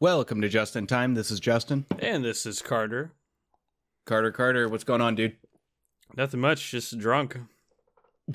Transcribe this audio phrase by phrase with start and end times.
[0.00, 1.14] Welcome to Just in Time.
[1.14, 1.84] This is Justin.
[1.98, 3.12] And this is Carter.
[4.06, 5.36] Carter, Carter, what's going on, dude?
[6.16, 7.36] Nothing much, just drunk.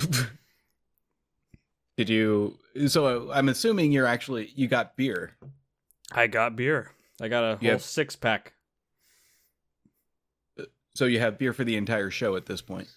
[1.96, 2.56] Did you?
[2.86, 5.32] So uh, I'm assuming you're actually you got beer.
[6.12, 6.92] I got beer.
[7.20, 8.52] I got a You whole have- six pack.
[10.94, 12.88] So you have beer for the entire show at this point.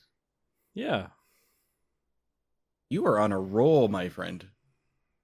[0.74, 1.08] Yeah.
[2.90, 4.46] You are on a roll, my friend.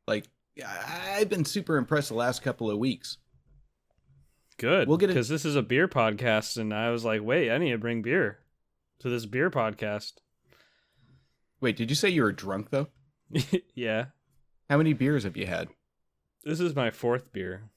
[0.07, 0.25] Like
[0.65, 3.17] I've been super impressed the last couple of weeks.
[4.57, 4.87] Good.
[4.87, 7.57] We'll get it- Because this is a beer podcast, and I was like, wait, I
[7.57, 8.39] need to bring beer
[8.99, 10.13] to this beer podcast.
[11.61, 12.87] Wait, did you say you were drunk though?
[13.75, 14.05] yeah.
[14.69, 15.69] How many beers have you had?
[16.43, 17.69] This is my fourth beer.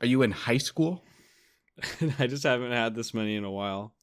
[0.00, 1.02] Are you in high school?
[2.18, 3.94] I just haven't had this many in a while.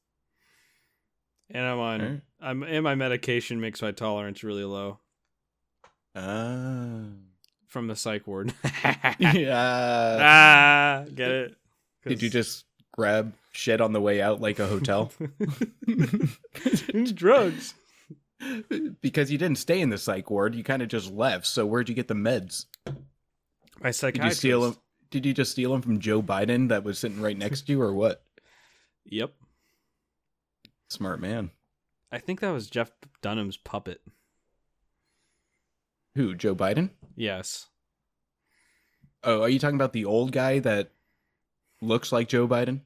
[1.50, 2.20] And I'm on Alright.
[2.40, 4.98] I'm and my medication makes my tolerance really low
[6.16, 7.04] Ah.
[7.74, 8.54] From the psych ward.
[9.18, 11.02] yeah.
[11.04, 11.56] ah, get it?
[12.06, 15.12] Did you just grab shit on the way out like a hotel?
[15.86, 17.74] it's drugs.
[19.02, 21.46] because you didn't stay in the psych ward, you kind of just left.
[21.46, 22.66] So where'd you get the meds?
[23.80, 24.36] My Did psychiatrist.
[24.36, 24.76] you steal them?
[25.10, 27.82] Did you just steal them from Joe Biden that was sitting right next to you,
[27.82, 28.22] or what?
[29.06, 29.32] Yep.
[30.88, 31.50] Smart man.
[32.12, 34.00] I think that was Jeff Dunham's puppet.
[36.14, 36.34] Who?
[36.34, 36.90] Joe Biden?
[37.16, 37.66] Yes.
[39.22, 40.90] Oh, are you talking about the old guy that
[41.80, 42.82] looks like Joe Biden?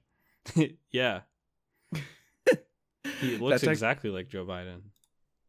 [0.91, 1.21] yeah.
[3.21, 4.81] He looks That's ac- exactly like Joe Biden.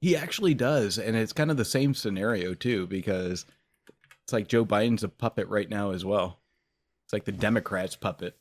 [0.01, 3.45] He actually does, and it's kind of the same scenario too, because
[4.23, 6.39] it's like Joe Biden's a puppet right now as well.
[7.05, 8.37] It's like the Democrats' puppet.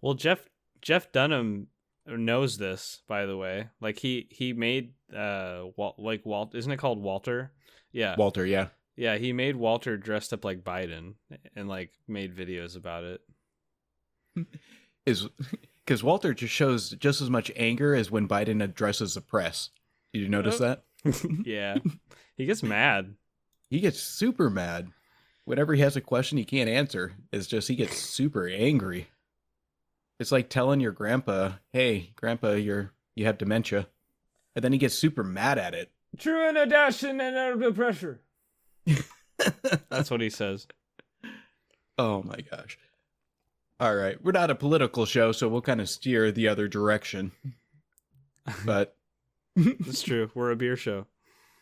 [0.00, 0.48] Well, Jeff
[0.80, 1.68] Jeff Dunham
[2.06, 3.68] knows this, by the way.
[3.80, 7.52] Like he he made uh Wal- like Walt isn't it called Walter?
[7.92, 8.14] Yeah.
[8.16, 8.68] Walter, yeah.
[8.96, 11.14] yeah, he made Walter dressed up like Biden
[11.54, 13.20] and like made videos about it.
[15.06, 15.28] is
[15.84, 19.70] because Walter just shows just as much anger as when Biden addresses the press.
[20.12, 21.20] Did you notice Uh, that?
[21.44, 21.78] yeah.
[22.36, 23.14] he gets mad.
[23.68, 24.90] He gets super mad.
[25.44, 29.08] Whenever he has a question he can't answer, it's just he gets super angry.
[30.20, 33.88] It's like telling your grandpa, "Hey, grandpa, you're you have dementia,"
[34.54, 35.90] and then he gets super mad at it.
[36.18, 38.20] True in a dash and under pressure.
[39.88, 40.66] That's what he says.
[41.98, 42.78] Oh my gosh!
[43.80, 47.32] All right, we're not a political show, so we'll kind of steer the other direction.
[48.66, 48.96] But
[49.54, 50.28] It's true.
[50.34, 51.06] We're a beer show.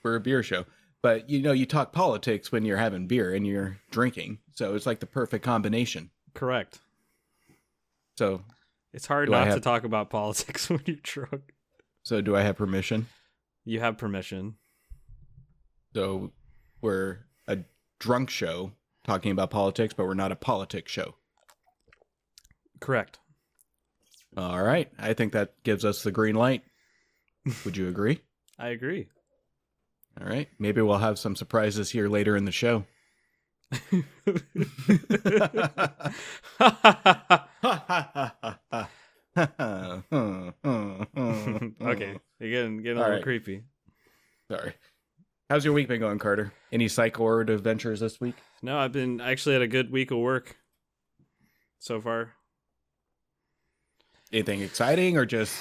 [0.02, 0.64] we're a beer show.
[1.02, 4.86] But you know, you talk politics when you're having beer and you're drinking, so it's
[4.86, 6.10] like the perfect combination.
[6.32, 6.78] Correct.
[8.18, 8.42] So,
[8.94, 11.52] It's hard Do I not to talk about politics when you're drunk.
[12.02, 13.06] so do I have permission?
[13.70, 14.56] You have permission.
[15.94, 16.32] So,
[16.80, 17.58] we're a
[18.00, 18.72] drunk show
[19.04, 21.14] talking about politics, but we're not a politics show.
[22.80, 23.20] Correct.
[24.36, 26.64] All right, I think that gives us the green light.
[27.64, 28.22] Would you agree?
[28.58, 29.06] I agree.
[30.20, 32.86] All right, maybe we'll have some surprises here later in the show.
[40.12, 43.22] okay, you're getting getting a All little right.
[43.22, 43.62] creepy.
[44.48, 44.74] Sorry.
[45.48, 46.52] How's your week been going, Carter?
[46.72, 48.36] Any psych ward adventures this week?
[48.62, 50.56] No, I've been actually had a good week of work
[51.78, 52.32] so far.
[54.32, 55.60] Anything exciting or just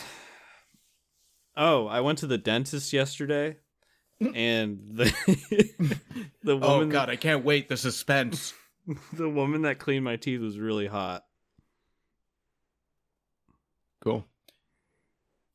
[1.57, 3.57] Oh, I went to the dentist yesterday,
[4.35, 5.05] and the
[6.43, 8.53] the Oh woman god, I can't wait the suspense.
[9.13, 11.23] the woman that cleaned my teeth was really hot.
[14.01, 14.25] Cool.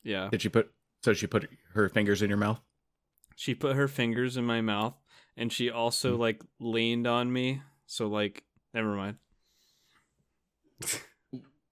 [0.03, 0.71] Yeah, Did she put
[1.03, 2.61] so she put her fingers in your mouth?
[3.37, 4.95] she put her fingers in my mouth,
[5.37, 6.21] and she also Hmm.
[6.21, 7.63] like leaned on me.
[7.87, 9.17] So like, never mind.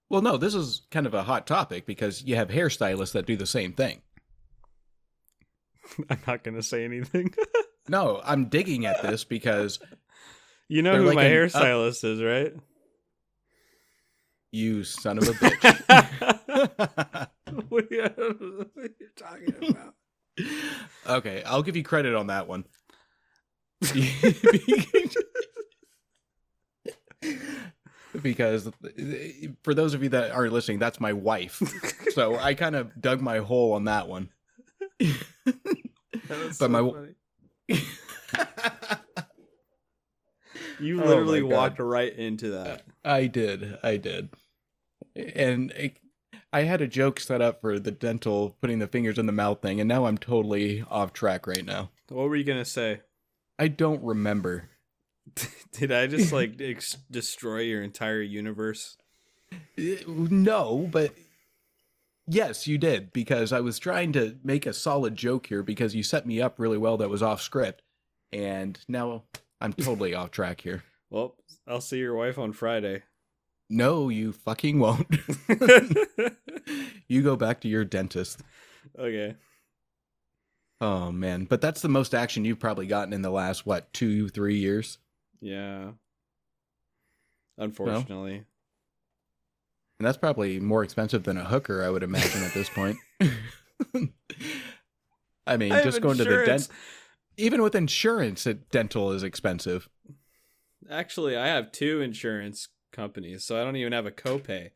[0.08, 3.37] Well, no, this is kind of a hot topic because you have hairstylists that do
[3.37, 4.02] the same thing.
[6.11, 7.35] I'm not gonna say anything.
[7.88, 9.81] No, I'm digging at this because
[10.69, 12.55] you know who like my hairstylist is, right?
[14.52, 17.28] You son of a bitch.
[17.69, 19.94] what are you talking about?
[21.08, 22.64] okay, I'll give you credit on that one.
[28.22, 28.70] because
[29.62, 31.60] for those of you that aren't listening, that's my wife.
[32.12, 34.28] So I kind of dug my hole on that one.
[36.58, 36.93] But my-
[37.69, 37.82] funny.
[40.81, 41.57] You Oh literally my God.
[41.57, 42.83] walked right into that.
[43.05, 43.79] I did.
[43.83, 44.31] I did.
[45.17, 45.97] And it,
[46.53, 49.61] I had a joke set up for the dental putting the fingers in the mouth
[49.63, 51.91] thing, and now I'm totally off track right now.
[52.09, 53.01] What were you gonna say?
[53.59, 54.69] I don't remember.
[55.73, 58.97] Did I just like ex- destroy your entire universe?
[59.79, 61.15] Uh, No, but
[62.27, 66.03] yes, you did because I was trying to make a solid joke here because you
[66.03, 67.83] set me up really well that was off script,
[68.33, 69.23] and now
[69.62, 70.82] I'm totally off track here.
[71.11, 71.37] Well,
[71.69, 73.03] I'll see your wife on Friday.
[73.69, 75.06] No, you fucking won't.
[77.06, 78.41] you go back to your dentist.
[78.99, 79.37] okay.
[80.81, 84.31] Oh man, but that's the most action you've probably gotten in the last what two,
[84.31, 84.97] three years.
[85.43, 85.91] Yeah.
[87.59, 88.44] Unfortunately.
[89.99, 92.97] And that's probably more expensive than a hooker, I would imagine at this point.
[95.47, 96.70] I mean, I just going to the insurance.
[97.37, 99.88] Even with insurance, it, dental is expensive.
[100.90, 104.70] Actually, I have two insurance companies, so I don't even have a copay.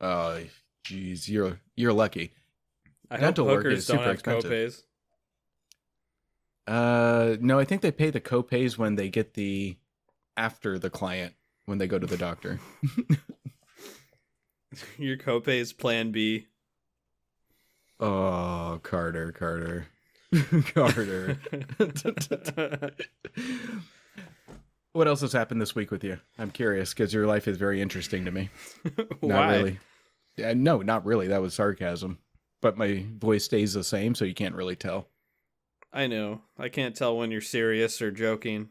[0.00, 0.40] Oh,
[0.84, 2.32] jeez, you're you're lucky.
[3.10, 4.50] I Dental work is don't super have expensive.
[4.50, 4.82] copays.
[6.66, 9.76] Uh, no, I think they pay the copays when they get the
[10.36, 11.34] after the client
[11.66, 12.60] when they go to the doctor.
[14.98, 16.46] Your copay is Plan B.
[17.98, 19.88] Oh, Carter, Carter,
[20.74, 21.38] Carter.
[24.92, 26.18] what else has happened this week with you?
[26.38, 28.50] I'm curious because your life is very interesting to me.
[28.96, 29.56] Not Why?
[29.56, 29.78] really.
[30.36, 31.26] Yeah, no, not really.
[31.28, 32.18] That was sarcasm.
[32.62, 35.08] But my voice stays the same, so you can't really tell.
[35.92, 36.42] I know.
[36.58, 38.68] I can't tell when you're serious or joking.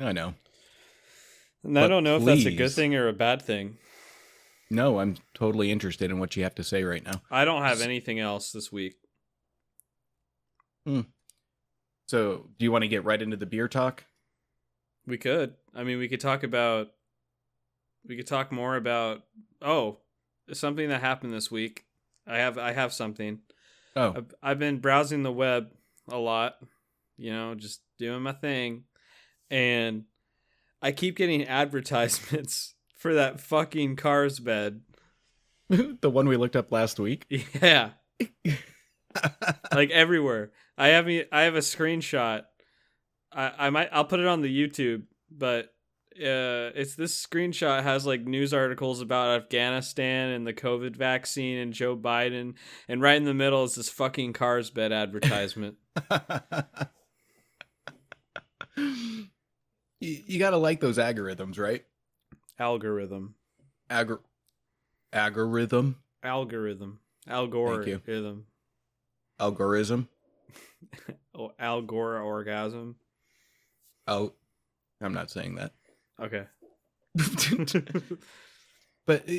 [0.00, 0.34] I know.
[1.62, 3.78] And I don't know if that's a good thing or a bad thing.
[4.70, 7.22] No, I'm totally interested in what you have to say right now.
[7.30, 8.96] I don't have anything else this week.
[10.86, 11.00] Hmm.
[12.06, 14.04] So, do you want to get right into the beer talk?
[15.06, 15.54] We could.
[15.74, 16.88] I mean, we could talk about.
[18.06, 19.24] We could talk more about.
[19.60, 19.98] Oh,
[20.52, 21.84] something that happened this week.
[22.26, 22.58] I have.
[22.58, 23.40] I have something.
[23.96, 25.72] Oh, I've, I've been browsing the web
[26.08, 26.56] a lot.
[27.16, 28.84] You know, just doing my thing,
[29.50, 30.04] and
[30.80, 34.82] I keep getting advertisements for that fucking cars bed.
[35.68, 37.26] the one we looked up last week.
[37.60, 37.90] Yeah,
[39.72, 40.52] like everywhere.
[40.78, 41.24] I have me.
[41.32, 42.42] I have a screenshot.
[43.32, 43.88] I I might.
[43.92, 45.72] I'll put it on the YouTube, but
[46.16, 51.72] uh, it's this screenshot has like news articles about Afghanistan and the COVID vaccine and
[51.72, 52.54] Joe Biden,
[52.88, 55.76] and right in the middle is this fucking cars bed advertisement.
[58.76, 59.26] you,
[60.00, 61.84] you got to like those algorithms, right?
[62.58, 63.34] Algorithm,
[63.90, 64.20] Agor-
[65.12, 66.98] algorithm, algorithm,
[67.86, 67.94] you.
[67.94, 68.46] algorithm,
[69.38, 70.08] algorithm.
[71.34, 72.96] oh, Algor orgasm.
[74.06, 74.32] Oh,
[75.00, 75.72] I'm not saying that.
[76.20, 76.44] Okay.
[79.06, 79.34] but uh,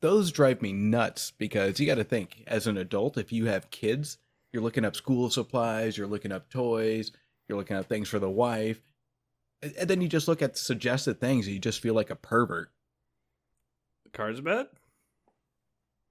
[0.00, 3.70] those drive me nuts because you got to think as an adult, if you have
[3.70, 4.18] kids,
[4.52, 7.12] you're looking up school supplies, you're looking up toys,
[7.48, 8.80] you're looking up things for the wife.
[9.62, 12.16] And and then you just look at suggested things and you just feel like a
[12.16, 12.70] pervert.
[14.12, 14.66] Cars bed.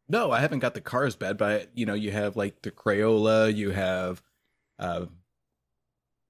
[0.07, 3.53] No, I haven't got the cars bed, but you know, you have like the Crayola,
[3.55, 4.21] you have
[4.79, 5.05] uh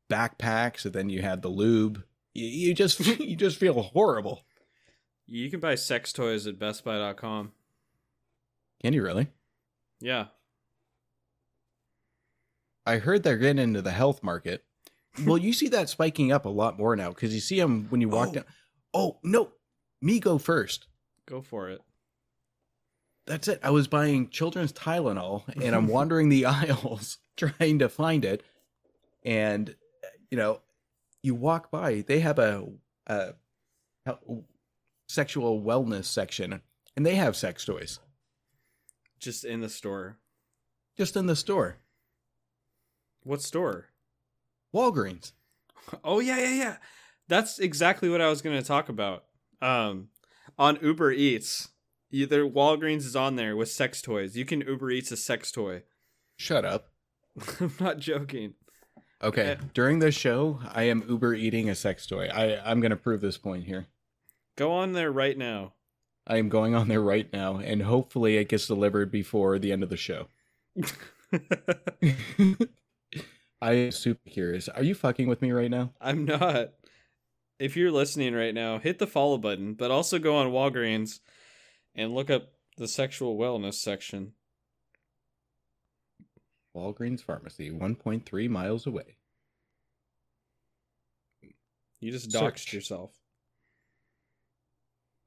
[0.09, 2.03] backpacks, and then you had the lube.
[2.33, 4.43] You, you just you just feel horrible.
[5.27, 7.51] You can buy sex toys at BestBuy.com.
[8.81, 9.27] Can you really?
[9.99, 10.25] Yeah.
[12.85, 14.63] I heard they're getting into the health market.
[15.25, 18.01] Well, you see that spiking up a lot more now because you see them when
[18.01, 18.33] you walk Oh.
[18.33, 18.45] down.
[18.93, 19.51] Oh no,
[20.01, 20.87] me go first.
[21.27, 21.81] Go for it.
[23.27, 23.59] That's it.
[23.61, 28.41] I was buying children's Tylenol and I'm wandering the aisles trying to find it.
[29.23, 29.75] And,
[30.31, 30.61] you know,
[31.21, 32.67] you walk by, they have a,
[33.07, 33.33] a
[35.07, 36.61] sexual wellness section
[36.95, 37.99] and they have sex toys
[39.19, 40.17] Just in the store.
[40.97, 41.77] just in the store.
[43.23, 43.87] What store?
[44.73, 45.33] Walgreens.
[46.03, 46.75] Oh yeah, yeah, yeah.
[47.27, 49.23] That's exactly what I was going to talk about.
[49.59, 50.09] Um,
[50.57, 51.69] on Uber Eats,
[52.11, 54.37] either Walgreens is on there with sex toys.
[54.37, 55.81] You can Uber Eats a sex toy.
[56.37, 56.89] Shut up.
[57.59, 58.53] I'm not joking.
[59.21, 59.41] Okay.
[59.41, 59.55] Eh.
[59.73, 62.27] During this show, I am Uber eating a sex toy.
[62.27, 63.87] I, I'm going to prove this point here.
[64.57, 65.73] Go on there right now.
[66.27, 69.81] I am going on there right now, and hopefully it gets delivered before the end
[69.83, 70.27] of the show.
[73.61, 74.69] I am super curious.
[74.69, 75.91] Are you fucking with me right now?
[75.99, 76.73] I'm not.
[77.57, 81.19] If you're listening right now, hit the follow button, but also go on Walgreens
[81.95, 84.33] and look up the sexual wellness section.
[86.79, 89.17] Walgreens Pharmacy, 1.3 miles away.
[91.99, 92.41] You just Search.
[92.67, 93.11] doxed yourself.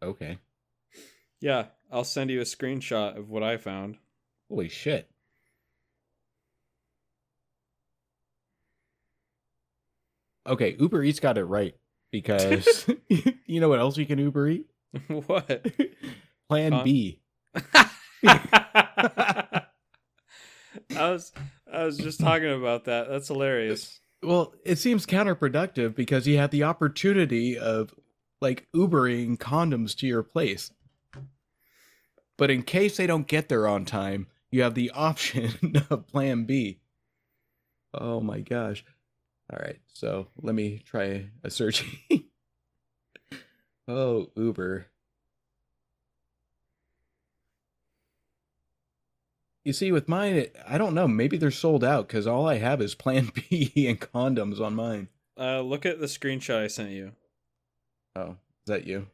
[0.02, 0.38] Okay.
[1.40, 3.99] Yeah, I'll send you a screenshot of what I found.
[4.49, 5.11] Holy shit.
[10.47, 11.75] Okay, Uber Eats got it right
[12.11, 12.87] because
[13.47, 14.66] you know what else you can Uber Eat?
[15.09, 15.66] what?
[16.49, 16.82] Plan Huh?
[16.85, 17.21] B.
[20.96, 21.32] I was
[21.72, 23.08] I was just talking about that.
[23.08, 24.00] That's hilarious.
[24.22, 27.94] Well, it seems counterproductive because you have the opportunity of
[28.40, 30.70] like Ubering condoms to your place.
[32.37, 36.44] But in case they don't get there on time, you have the option of plan
[36.44, 36.80] B.
[37.94, 38.84] Oh my gosh.
[39.52, 41.84] All right, so let me try a search.
[43.88, 44.87] oh, Uber.
[49.64, 51.07] You see, with mine, I don't know.
[51.07, 55.09] Maybe they're sold out because all I have is Plan B and condoms on mine.
[55.38, 57.12] Uh, look at the screenshot I sent you.
[58.16, 59.07] Oh, is that you?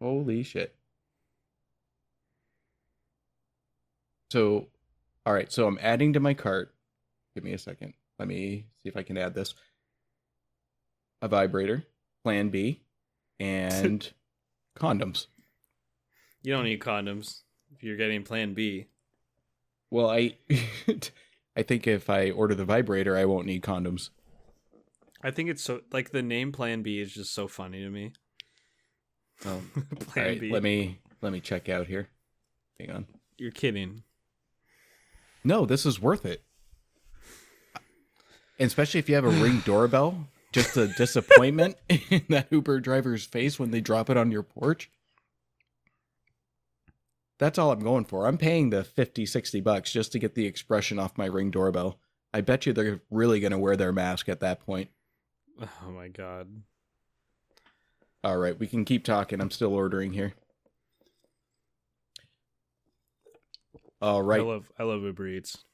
[0.00, 0.74] Holy shit.
[4.32, 4.68] So,
[5.24, 6.74] all right, so I'm adding to my cart.
[7.34, 7.94] Give me a second.
[8.18, 9.54] Let me see if I can add this.
[11.22, 11.84] A vibrator,
[12.24, 12.80] Plan B,
[13.40, 14.10] and
[14.76, 15.26] condoms.
[16.42, 17.42] You don't need condoms
[17.74, 18.86] if you're getting Plan B.
[19.90, 20.36] Well, I
[21.56, 24.10] I think if I order the vibrator, I won't need condoms.
[25.22, 28.12] I think it's so like the name Plan B is just so funny to me.
[29.44, 29.60] Oh,
[30.00, 30.50] Plan all right, B.
[30.50, 32.08] let me let me check out here.
[32.78, 33.06] Hang on.
[33.38, 34.02] You're kidding.
[35.44, 36.42] No, this is worth it.
[38.58, 43.24] And especially if you have a ring doorbell, just the disappointment in that Uber driver's
[43.24, 44.90] face when they drop it on your porch.
[47.42, 48.28] That's all I'm going for.
[48.28, 51.98] I'm paying the 50, 60 bucks just to get the expression off my ring doorbell.
[52.32, 54.90] I bet you they're really going to wear their mask at that point.
[55.60, 56.62] Oh my god.
[58.22, 59.40] All right, we can keep talking.
[59.40, 60.34] I'm still ordering here.
[64.00, 64.40] All right.
[64.40, 65.64] I love I love Uber Eats.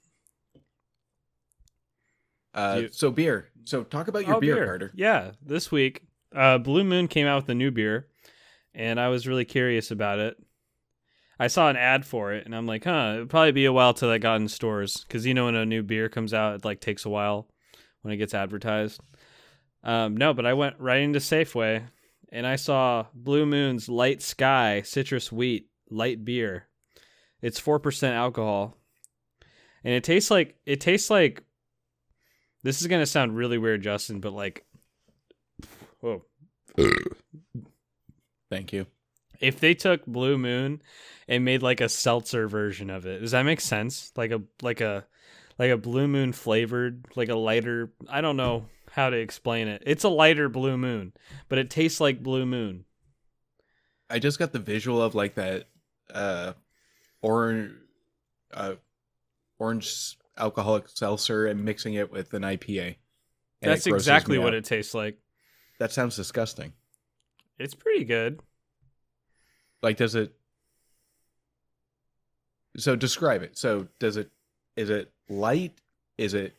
[2.54, 3.50] Uh, you- so beer.
[3.64, 4.90] So talk about your Oh, beer, Carter.
[4.94, 6.00] Yeah, this week,
[6.34, 8.08] uh, Blue Moon came out with a new beer,
[8.72, 10.38] and I was really curious about it.
[11.38, 13.94] I saw an ad for it, and I'm like, huh, it'd probably be a while
[13.94, 16.64] till it got in stores, because you know when a new beer comes out, it
[16.64, 17.48] like takes a while
[18.02, 19.00] when it gets advertised.
[19.84, 21.84] Um, no, but I went right into Safeway,
[22.32, 26.66] and I saw Blue Moon's Light Sky Citrus Wheat Light Beer.
[27.40, 28.76] It's four percent alcohol,
[29.84, 31.44] and it tastes like it tastes like.
[32.64, 34.66] This is gonna sound really weird, Justin, but like,
[36.00, 36.24] whoa,
[38.50, 38.86] Thank you.
[39.40, 40.82] If they took Blue Moon
[41.26, 44.12] and made like a seltzer version of it, does that make sense?
[44.16, 45.04] Like a like a
[45.58, 47.92] like a Blue Moon flavored, like a lighter.
[48.08, 49.82] I don't know how to explain it.
[49.86, 51.12] It's a lighter Blue Moon,
[51.48, 52.84] but it tastes like Blue Moon.
[54.10, 55.68] I just got the visual of like that
[56.12, 56.54] uh
[57.20, 57.72] orange
[58.54, 58.74] uh
[59.58, 62.96] orange alcoholic seltzer and mixing it with an IPA.
[63.60, 64.54] That's exactly what out.
[64.54, 65.18] it tastes like.
[65.78, 66.72] That sounds disgusting.
[67.58, 68.40] It's pretty good.
[69.82, 70.34] Like does it
[72.76, 73.58] So describe it.
[73.58, 74.30] So does it
[74.76, 75.80] is it light?
[76.16, 76.56] Is it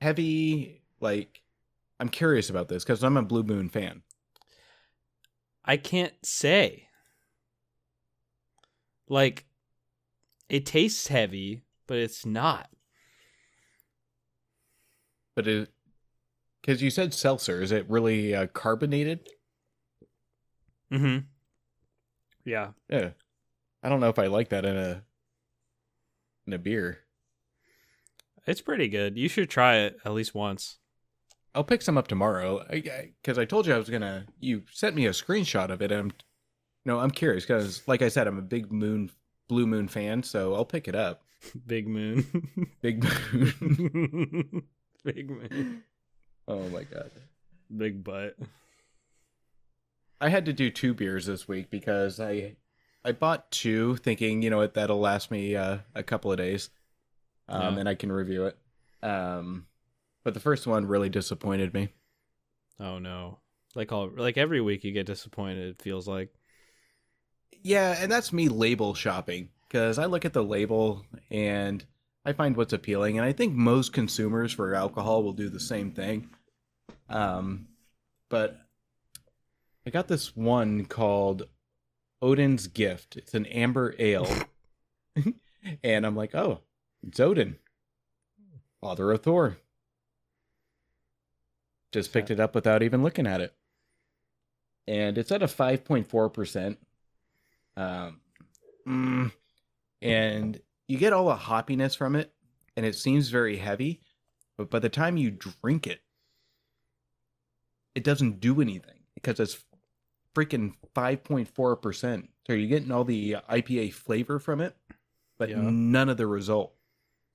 [0.00, 0.82] heavy?
[1.00, 1.42] Like
[2.00, 4.02] I'm curious about this cuz I'm a Blue Moon fan.
[5.64, 6.88] I can't say.
[9.08, 9.46] Like,
[10.48, 12.68] it tastes heavy, but it's not.
[15.34, 15.70] But it
[16.62, 19.28] cuz you said seltzer, is it really uh, carbonated?
[20.92, 21.26] Mm-hmm.
[22.44, 22.70] Yeah.
[22.88, 23.10] Yeah.
[23.82, 25.02] I don't know if I like that in a
[26.46, 27.00] in a beer.
[28.46, 29.16] It's pretty good.
[29.16, 30.78] You should try it at least once.
[31.54, 34.26] I'll pick some up tomorrow because I, told you I was gonna.
[34.40, 36.12] You sent me a screenshot of it, and I'm,
[36.84, 39.10] no, I'm curious because, like I said, I'm a big Moon
[39.48, 41.22] Blue Moon fan, so I'll pick it up.
[41.66, 42.26] Big Moon.
[42.82, 44.62] Big Moon.
[45.04, 45.82] Big Moon.
[46.48, 47.10] oh my god!
[47.74, 48.36] Big butt.
[50.20, 52.56] I had to do two beers this week because I
[53.04, 56.70] I bought two, thinking you know what that'll last me uh, a couple of days,
[57.48, 57.80] um, Yeah.
[57.80, 58.56] and I can review it.
[59.02, 59.66] Um,
[60.22, 61.88] but the first one really disappointed me.
[62.80, 63.38] Oh no.
[63.74, 66.30] Like all like every week you get disappointed, it feels like.
[67.62, 71.84] Yeah, and that's me label shopping because I look at the label and
[72.24, 75.90] I find what's appealing, and I think most consumers for alcohol will do the same
[75.92, 76.30] thing.
[77.10, 77.68] Um,
[78.30, 78.58] but
[79.86, 81.44] I got this one called
[82.22, 83.16] Odin's Gift.
[83.16, 84.28] It's an amber ale,
[85.84, 86.60] and I'm like, oh,
[87.06, 87.56] it's Odin,
[88.80, 89.58] father of Thor.
[91.92, 93.54] Just picked it up without even looking at it,
[94.88, 96.78] and it's at a five point four percent.
[97.76, 98.20] Um,
[98.88, 99.32] mm,
[100.00, 102.32] and you get all the hoppiness from it,
[102.74, 104.00] and it seems very heavy,
[104.56, 106.00] but by the time you drink it,
[107.94, 109.62] it doesn't do anything because it's
[110.34, 112.28] freaking 5.4%.
[112.46, 114.76] So you're getting all the IPA flavor from it,
[115.38, 115.60] but Yeah.
[115.60, 116.74] none of the result.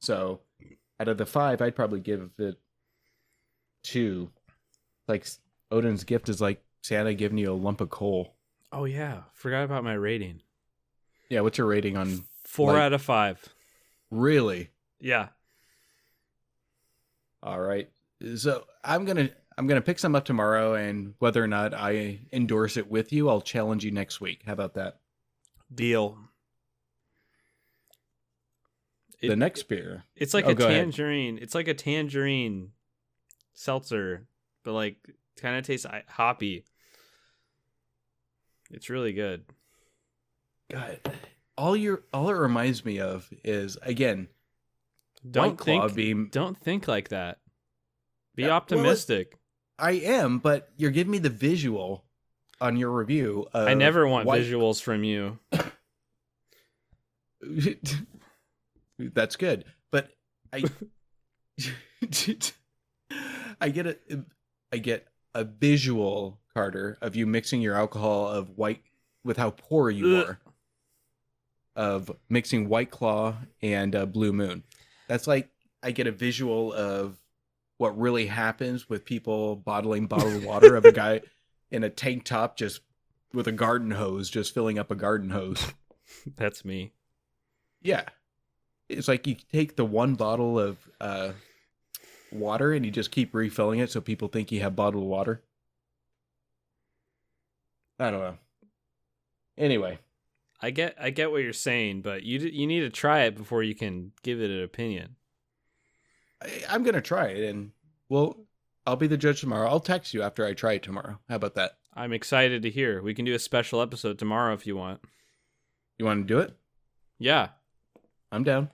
[0.02, 0.42] So
[1.00, 2.60] out of the five, I'd probably give it
[3.84, 4.30] two.
[5.08, 5.26] Like
[5.72, 8.36] Odin's gift is like Santa giving you a lump of coal.
[8.72, 10.42] Oh yeah, forgot about my rating.
[11.30, 13.44] Yeah, what's your rating on Four Like- out of five.
[14.12, 14.70] really?
[15.00, 15.30] Yeah.
[17.44, 17.90] All right.
[18.36, 22.78] So I'm gonna I'm gonna pick some up tomorrow, and whether or not I endorse
[22.78, 24.44] it with you, I'll challenge you next week.
[24.46, 25.00] How about that?
[25.74, 26.18] Deal.
[29.22, 30.06] the It- next beer.
[30.16, 30.80] It's like Oh, a go ahead.
[30.84, 31.40] tangerine.
[31.40, 32.72] It's like a tangerine
[33.54, 34.26] seltzer,
[34.64, 34.96] but like
[35.36, 36.64] kind of tastes hoppy.
[38.72, 39.44] It's really good.
[40.70, 41.02] God,
[41.58, 44.30] all your all it reminds me of is again
[45.30, 46.30] Don't White think being.
[46.30, 47.42] don't think like that.
[48.36, 49.38] Be Yeah, optimistic.
[49.80, 52.04] I am, but you're giving me the visual
[52.62, 53.48] on your review.
[53.54, 55.40] Of I never want visuals from you.
[59.00, 60.10] That's good, but
[60.52, 60.64] I
[63.62, 63.98] I get a
[64.72, 68.82] I get a visual Carter of you mixing your alcohol of white
[69.24, 70.28] with how poor you Ugh.
[70.28, 70.40] are
[71.76, 74.64] of mixing White Claw and uh, Blue Moon.
[75.08, 75.50] That's like
[75.82, 77.18] I get a visual of
[77.80, 81.22] what really happens with people bottling bottled water of a guy
[81.72, 82.82] in a tank top just
[83.34, 85.74] with a garden hose just filling up a garden hose.
[86.36, 86.92] That's me.
[87.82, 88.04] Yeah.
[88.90, 91.32] It's like you take the one bottle of uh,
[92.34, 95.42] water and you just keep refilling it so people think you have bottled water.
[97.98, 98.38] I don't know.
[99.58, 100.00] Anyway,
[100.62, 103.38] I get I get what you're saying, but you d- you need to try it
[103.38, 105.16] before you can give it an opinion.
[106.42, 107.72] I, I'm going to try it and
[108.10, 108.38] well,
[108.86, 109.70] I'll be the judge tomorrow.
[109.70, 111.20] I'll text you after I try it tomorrow.
[111.30, 111.78] How about that?
[111.94, 113.02] I'm excited to hear.
[113.02, 115.02] We can do a special episode tomorrow if you want.
[115.98, 116.56] You want to do it?
[117.20, 117.50] Yeah.
[118.32, 118.70] I'm down.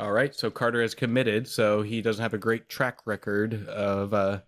[0.00, 4.12] All right, so Carter is committed, so he doesn't have a great track record of
[4.12, 4.40] uh,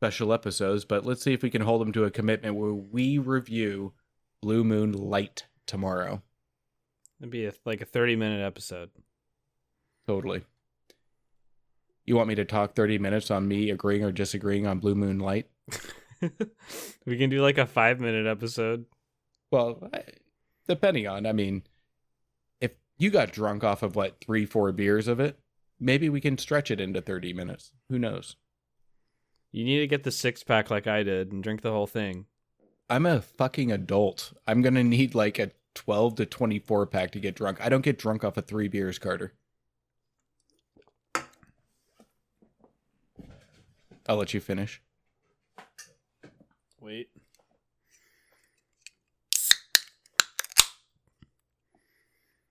[0.00, 3.18] special episodes, but let's see if we can hold him to a commitment where we
[3.18, 3.92] review
[4.40, 6.22] Blue Moon Light tomorrow.
[7.20, 8.90] It'd be a, like a 30 minute episode.
[10.06, 10.42] Totally.
[12.04, 15.18] You want me to talk 30 minutes on me agreeing or disagreeing on Blue Moon
[15.18, 15.48] Light?
[17.06, 18.86] we can do like a 5 minute episode.
[19.50, 20.02] Well, I,
[20.66, 21.62] depending on, I mean,
[22.60, 25.38] if you got drunk off of what, three, four beers of it,
[25.78, 27.72] maybe we can stretch it into 30 minutes.
[27.88, 28.36] Who knows?
[29.52, 32.26] You need to get the six pack like I did and drink the whole thing.
[32.88, 34.32] I'm a fucking adult.
[34.46, 37.58] I'm gonna need like a 12 to 24 pack to get drunk.
[37.60, 39.34] I don't get drunk off of three beers, Carter.
[44.08, 44.82] I'll let you finish.
[46.80, 47.08] Wait.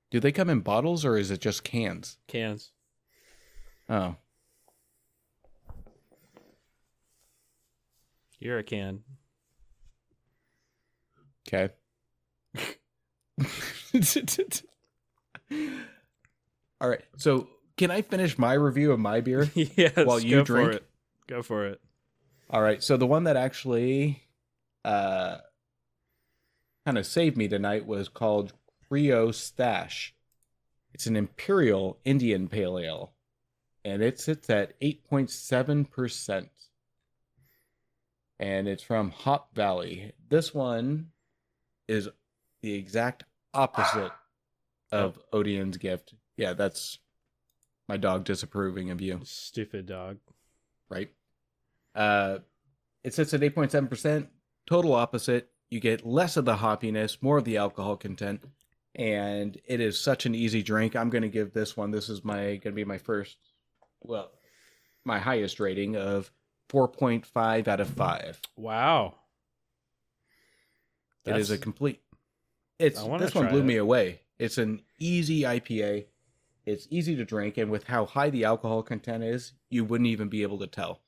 [0.10, 2.18] Do they come in bottles or is it just cans?
[2.28, 2.72] Cans.
[3.90, 4.16] Oh,
[8.42, 9.02] You're a can.
[11.48, 11.70] okay.
[16.82, 17.02] All right.
[17.18, 19.48] So, can I finish my review of my beer?
[19.56, 19.96] yes.
[19.96, 20.82] While you drink?
[21.32, 21.80] Go for it.
[22.50, 22.84] All right.
[22.84, 24.22] So the one that actually
[24.84, 25.38] uh
[26.86, 28.52] kind of saved me tonight was called
[28.90, 30.14] Rio Stash.
[30.94, 33.14] It's an Imperial Indian Pale Ale.
[33.86, 36.50] And it sits at 8.7%.
[38.38, 40.12] And it's from Hop Valley.
[40.28, 41.12] This one
[41.88, 42.10] is
[42.62, 44.12] the exact opposite
[44.92, 46.14] of Odin's gift.
[46.36, 47.00] Yeah, that's
[47.88, 50.18] my dog disapproving of you Stupid dog.
[50.90, 51.10] right?
[51.96, 52.40] Uh,
[53.04, 54.28] it sits at 8.7%,
[54.68, 55.50] total opposite.
[55.70, 58.44] You get less of the hoppiness, more of the alcohol content,
[58.96, 60.96] and it is such an easy drink.
[60.96, 63.38] I'm going to give this one, this is my going to be my first,
[64.02, 64.32] well,
[65.06, 66.32] my highest rating of
[66.70, 68.42] 4.5 out of 5.
[68.56, 69.16] Wow.
[71.26, 72.02] It is a complete.
[72.80, 73.66] It's this one blew it.
[73.66, 74.22] me away.
[74.40, 76.06] It's an easy IPA.
[76.66, 80.30] It's easy to drink, and with how high the alcohol content is, you wouldn't even
[80.30, 81.02] be able to tell.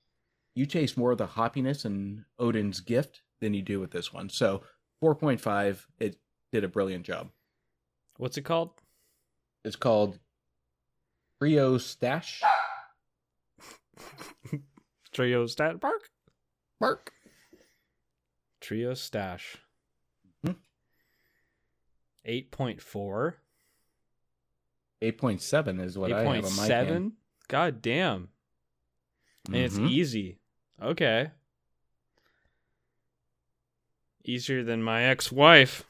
[0.56, 4.30] You taste more of the hoppiness in Odin's Gift than you do with this one.
[4.30, 4.64] So,
[5.00, 5.88] four point five.
[6.00, 6.18] It
[6.52, 7.30] did a brilliant job.
[8.18, 8.72] What's it called?
[9.66, 10.20] It's called
[11.40, 12.42] Trio Stash.
[15.12, 16.10] Trio Stat Park?
[16.80, 17.12] Mark.
[18.62, 19.58] Trio Stash.
[20.46, 20.56] Mhm.
[22.26, 23.34] 8.4.
[25.02, 26.88] Eight point seven is what I have on my can.
[26.88, 27.12] 8.7?
[27.50, 28.30] God damn.
[29.48, 29.90] And it's Mhm.
[29.90, 30.40] easy.
[30.82, 31.32] Okay.
[34.26, 35.84] Easier than my ex-wife.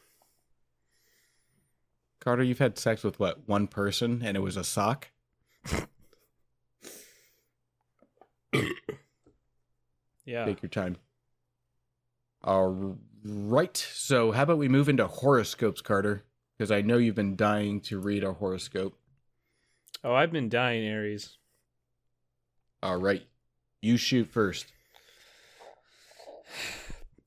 [2.20, 5.10] Carter, you've had sex with what one person, and it was a sock.
[10.26, 10.46] Yeah.
[10.46, 10.98] Take your time.
[12.44, 13.76] All right.
[13.76, 16.24] So, how about we move into horoscopes, Carter?
[16.58, 18.98] Because I know you've been dying to read a horoscope.
[20.04, 21.38] Oh, I've been dying, Aries.
[22.82, 23.24] All right.
[23.84, 24.72] You shoot first.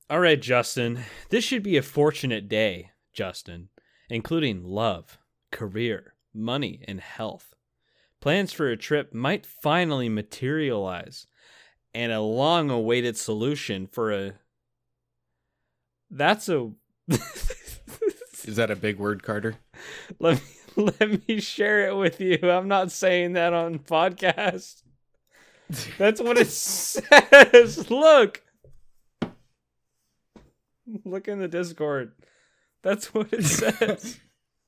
[0.09, 1.01] All right, Justin.
[1.29, 3.69] This should be a fortunate day, Justin,
[4.09, 5.19] including love,
[5.53, 7.55] career, money, and health.
[8.23, 11.27] Plans for a trip might finally materialize,
[11.93, 14.33] and a long awaited solution for a.
[16.11, 16.71] That's a.
[18.45, 19.57] Is that a big word, Carter?
[20.19, 20.47] let me
[20.99, 22.39] let me share it with you.
[22.43, 24.83] I'm not saying that on podcast.
[25.99, 27.91] That's what it says.
[27.91, 28.43] Look.
[31.05, 32.13] Look in the Discord.
[32.83, 34.21] That's what it says.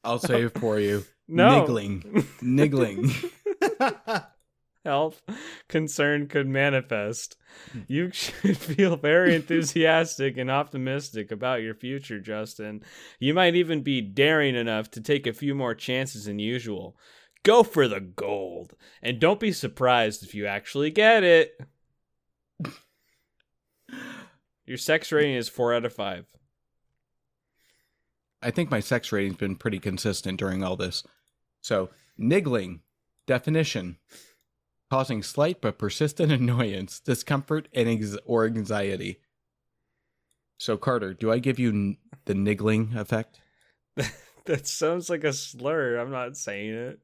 [0.03, 1.05] I'll save for you.
[1.29, 1.61] No.
[1.61, 2.27] Niggling.
[2.43, 3.13] Niggling.
[4.85, 5.23] Health
[5.69, 7.37] concern could manifest.
[7.89, 12.83] You should feel very enthusiastic and optimistic about your future, Justin.
[13.21, 16.97] You might even be daring enough to take a few more chances than usual.
[17.45, 21.61] Go for the gold, and don't be surprised if you actually get it.
[24.67, 26.27] Your sex rating is 4 out of 5.
[28.43, 31.03] I think my sex rating's been pretty consistent during all this.
[31.63, 32.81] So, niggling,
[33.27, 33.97] definition,
[34.91, 39.21] causing slight but persistent annoyance, discomfort, and ex- or anxiety.
[40.59, 41.97] So, Carter, do I give you n-
[42.27, 43.41] the niggling effect?
[44.45, 45.97] that sounds like a slur.
[45.97, 47.01] I'm not saying it.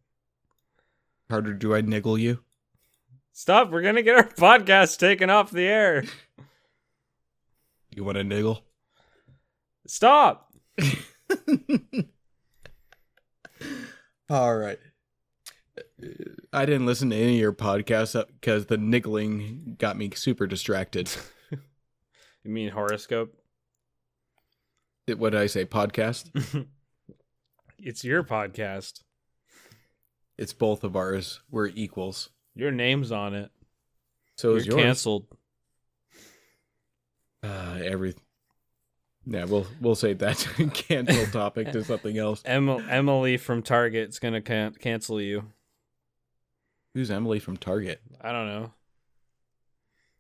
[1.31, 2.41] Carter, do I niggle you?
[3.33, 6.05] Stop, we're going to get our podcast taken off the air.
[7.91, 8.63] You want to niggle?
[9.87, 10.53] Stop.
[14.31, 14.79] All right.
[16.53, 20.47] I didn't listen to any of your podcasts uh, because the niggling got me super
[20.47, 21.11] distracted.
[22.47, 23.35] You mean horoscope?
[25.07, 25.65] what did I say?
[25.65, 26.29] Podcast?
[27.79, 29.04] It's your podcast.
[30.37, 31.41] It's both of ours.
[31.51, 32.31] We're equals.
[32.55, 33.51] Your name's on it.
[34.37, 34.75] So You're yours.
[34.75, 35.27] canceled.
[37.43, 38.15] Uh, every.
[39.27, 40.37] Yeah, we'll we'll save that
[40.75, 42.43] cancel topic to something else.
[42.47, 45.45] Em- Emily from Target's gonna can- cancel you.
[46.95, 48.01] Who's Emily from Target?
[48.21, 48.73] I don't know.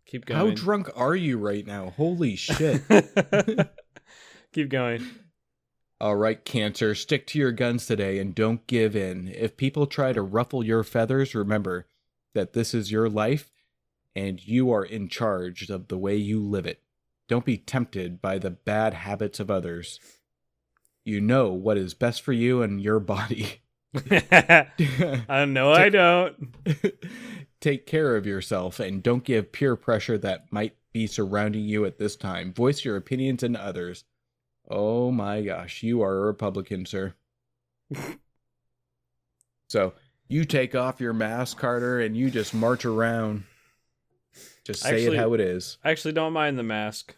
[0.07, 0.48] Keep going.
[0.50, 1.92] How drunk are you right now?
[1.96, 2.83] Holy shit!
[4.53, 5.07] Keep going.
[6.05, 9.27] All right, Cancer, stick to your guns today and don't give in.
[9.29, 11.87] If people try to ruffle your feathers, remember
[12.35, 13.51] that this is your life
[14.14, 16.83] and you are in charge of the way you live it.
[17.27, 19.99] Don't be tempted by the bad habits of others.
[21.07, 23.62] You know what is best for you and your body.
[24.11, 24.64] Uh,
[25.27, 26.55] I know I don't.
[27.62, 31.97] Take care of yourself and don't give peer pressure that might be surrounding you at
[31.97, 32.53] this time.
[32.53, 34.05] Voice your opinions and others.
[34.68, 37.14] Oh my gosh, you are a Republican, sir.
[39.68, 39.92] so
[40.29, 43.44] you take off your mask, Carter, and you just march around.
[44.64, 45.79] Just say Actually- it how it is.
[45.85, 47.14] I actually don't mind the mask.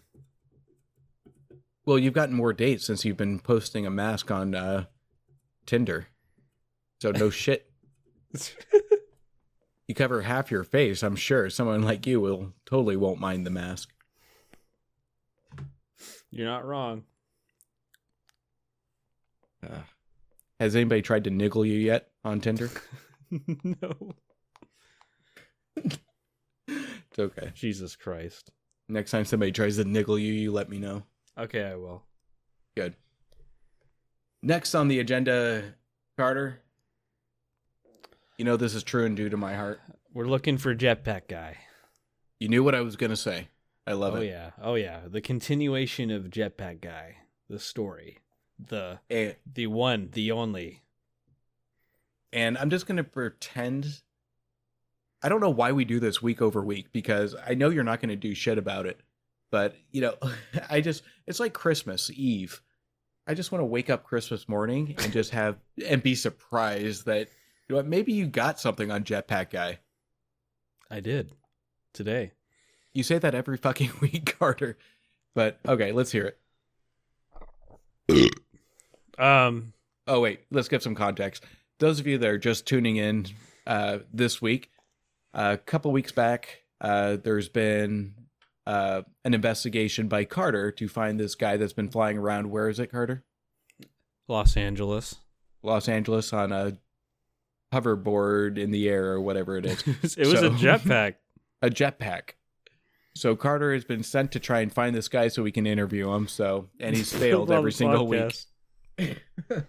[1.85, 4.87] Well, you've gotten more dates since you've been posting a mask on uh,
[5.66, 6.09] Tinder.
[7.00, 7.70] So no shit.
[9.87, 11.04] You cover half your face.
[11.04, 13.92] I'm sure someone like you will totally won't mind the mask.
[16.32, 17.04] You're not wrong.
[19.66, 19.81] Uh,
[20.61, 22.70] has anybody tried to niggle you yet on Tinder?
[23.31, 24.14] no.
[25.76, 27.50] It's okay.
[27.55, 28.50] Jesus Christ.
[28.88, 31.02] Next time somebody tries to niggle you, you let me know.
[31.38, 32.02] Okay, I will.
[32.76, 32.94] Good.
[34.42, 35.74] Next on the agenda,
[36.16, 36.61] Carter.
[38.38, 39.81] You know this is true and due to my heart.
[40.12, 41.57] We're looking for jetpack guy.
[42.38, 43.48] You knew what I was gonna say.
[43.87, 44.20] I love oh it.
[44.20, 44.50] Oh yeah.
[44.61, 45.00] Oh yeah.
[45.07, 47.16] The continuation of jetpack guy.
[47.48, 48.18] The story.
[48.58, 50.82] The And, the one, the only.
[52.32, 54.00] and I'm just gonna pretend.
[55.22, 58.00] I don't know why we do this week over week because I know you're not
[58.00, 59.00] gonna do shit about it.
[59.50, 60.14] But you know,
[60.70, 62.62] I just it's like Christmas Eve.
[63.26, 67.28] I just want to wake up Christmas morning and just have and be surprised that
[67.68, 69.80] you know what, maybe you got something on Jetpack Guy.
[70.90, 71.32] I did.
[71.92, 72.32] Today.
[72.92, 74.78] You say that every fucking week, Carter.
[75.34, 76.38] But okay, let's hear it.
[79.18, 79.72] Um
[80.07, 81.44] Oh wait, let's give some context.
[81.81, 83.26] those of you that are just tuning in
[83.66, 84.70] uh, this week,
[85.35, 88.14] a couple weeks back, uh, there's been
[88.66, 92.50] uh, an investigation by Carter to find this guy that's been flying around.
[92.50, 93.24] Where is it, Carter?
[94.29, 95.16] Los Angeles.
[95.64, 96.79] Los Angeles on a
[97.74, 99.83] hoverboard in the air or whatever it is.
[100.16, 101.14] it was So- a jetpack.
[101.62, 102.31] a jetpack.
[103.16, 106.11] So Carter has been sent to try and find this guy so we can interview
[106.12, 106.29] him.
[106.29, 108.35] So and he's failed every the single week.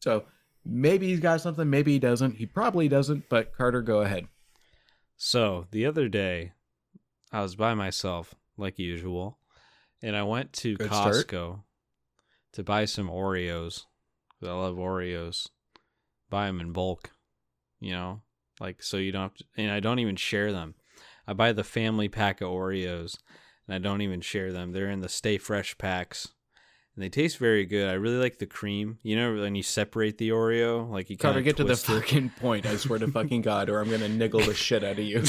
[0.00, 0.24] So
[0.64, 2.36] maybe he's got something, maybe he doesn't.
[2.36, 4.26] He probably doesn't, but Carter, go ahead.
[5.16, 6.52] So the other day,
[7.32, 9.38] I was by myself like usual,
[10.02, 11.14] and I went to Good start.
[11.14, 11.62] Costco
[12.52, 13.84] to buy some Oreos.
[14.42, 15.48] I love Oreos.
[16.30, 17.10] Buy them in bulk,
[17.80, 18.22] you know,
[18.60, 19.44] like so you don't have to.
[19.56, 20.74] And I don't even share them.
[21.26, 23.18] I buy the family pack of Oreos,
[23.66, 24.72] and I don't even share them.
[24.72, 26.28] They're in the Stay Fresh packs.
[26.98, 27.88] And they taste very good.
[27.88, 28.98] I really like the cream.
[29.04, 32.30] You know when you separate the Oreo, like you kind of get to the fucking
[32.40, 32.66] point.
[32.66, 35.22] I swear to fucking God, or I'm gonna niggle the shit out of you.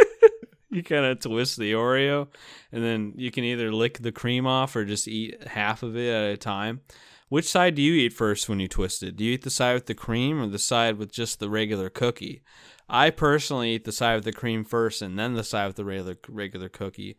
[0.70, 2.28] you kind of twist the Oreo,
[2.72, 6.08] and then you can either lick the cream off or just eat half of it
[6.08, 6.80] at a time.
[7.28, 9.14] Which side do you eat first when you twist it?
[9.14, 11.90] Do you eat the side with the cream or the side with just the regular
[11.90, 12.42] cookie?
[12.88, 15.84] I personally eat the side with the cream first, and then the side with the
[15.84, 17.18] regular regular cookie,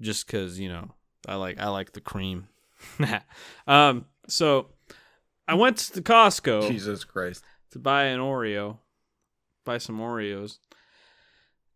[0.00, 0.96] just because you know
[1.28, 2.48] I like I like the cream.
[3.66, 4.68] um, so
[5.46, 7.44] I went to Costco Jesus Christ.
[7.70, 8.78] to buy an Oreo,
[9.64, 10.58] buy some Oreos,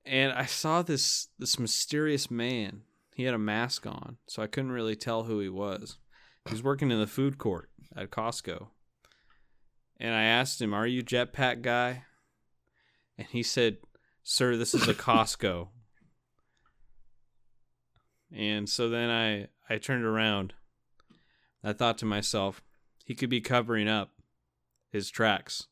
[0.05, 2.83] and I saw this this mysterious man.
[3.15, 5.99] He had a mask on, so I couldn't really tell who he was.
[6.47, 8.69] He was working in the food court at Costco,
[9.99, 12.05] and I asked him, "Are you jetpack guy?"
[13.17, 13.79] And he said,
[14.23, 15.69] "Sir, this is a Costco."
[18.33, 20.55] and so then I I turned around.
[21.63, 22.63] I thought to myself,
[23.05, 24.13] he could be covering up
[24.91, 25.67] his tracks.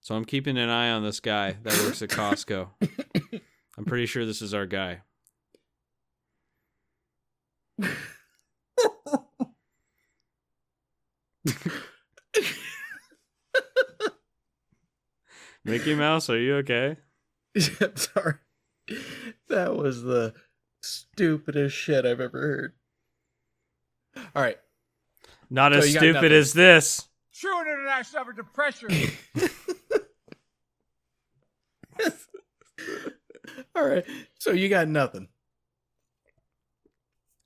[0.00, 2.68] So I'm keeping an eye on this guy that works at Costco.
[3.76, 5.02] I'm pretty sure this is our guy.
[15.64, 16.96] Mickey Mouse, are you okay?
[17.80, 18.34] I'm sorry.
[19.48, 20.34] That was the
[20.80, 22.72] stupidest shit I've ever heard.
[24.34, 24.58] All right.
[25.50, 27.08] Not So as stupid as this.
[27.32, 28.88] True international effort to pressure.
[33.74, 34.04] All right.
[34.38, 35.28] So you got nothing.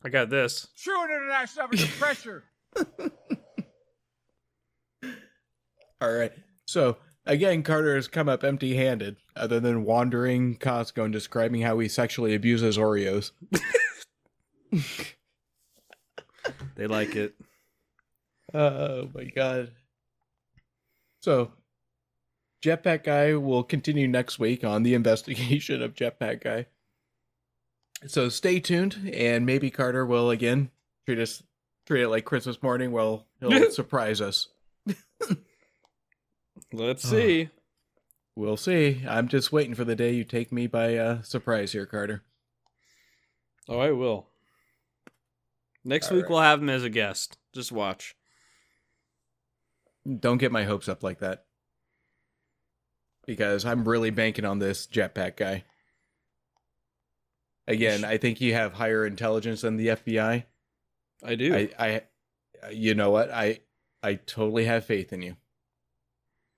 [0.05, 0.69] I got this.
[0.79, 2.45] True international effort to pressure.
[6.01, 6.33] All right.
[6.67, 11.79] So again, Carter has come up empty handed, other than wandering Costco and describing how
[11.81, 13.33] he sexually abuses Oreos.
[16.77, 17.35] They like it.
[18.53, 19.73] Oh my god.
[21.21, 21.53] So
[22.63, 26.67] Jetpack Guy will continue next week on the investigation of Jetpack Guy.
[28.07, 30.71] So stay tuned and maybe Carter will again
[31.07, 31.43] treat us
[31.87, 32.93] treat it like Christmas morning.
[32.93, 34.49] Well, he'll surprise us.
[36.73, 37.51] Let's see.
[38.37, 39.03] We'll see.
[39.07, 42.23] I'm just waiting for the day you take me by uh, surprise here, Carter.
[43.69, 44.29] Oh, I will.
[45.85, 46.31] Next All week right.
[46.31, 47.39] we'll have him as a guest.
[47.53, 48.15] Just watch.
[50.19, 51.45] Don't get my hopes up like that.
[53.27, 55.65] Because I'm really banking on this jetpack guy.
[57.69, 60.45] Again, I think you have higher intelligence than the FBI.
[61.23, 61.55] I do.
[61.55, 62.03] I, I,
[62.71, 63.31] you know what?
[63.31, 63.61] I,
[64.03, 65.37] I totally have faith in you.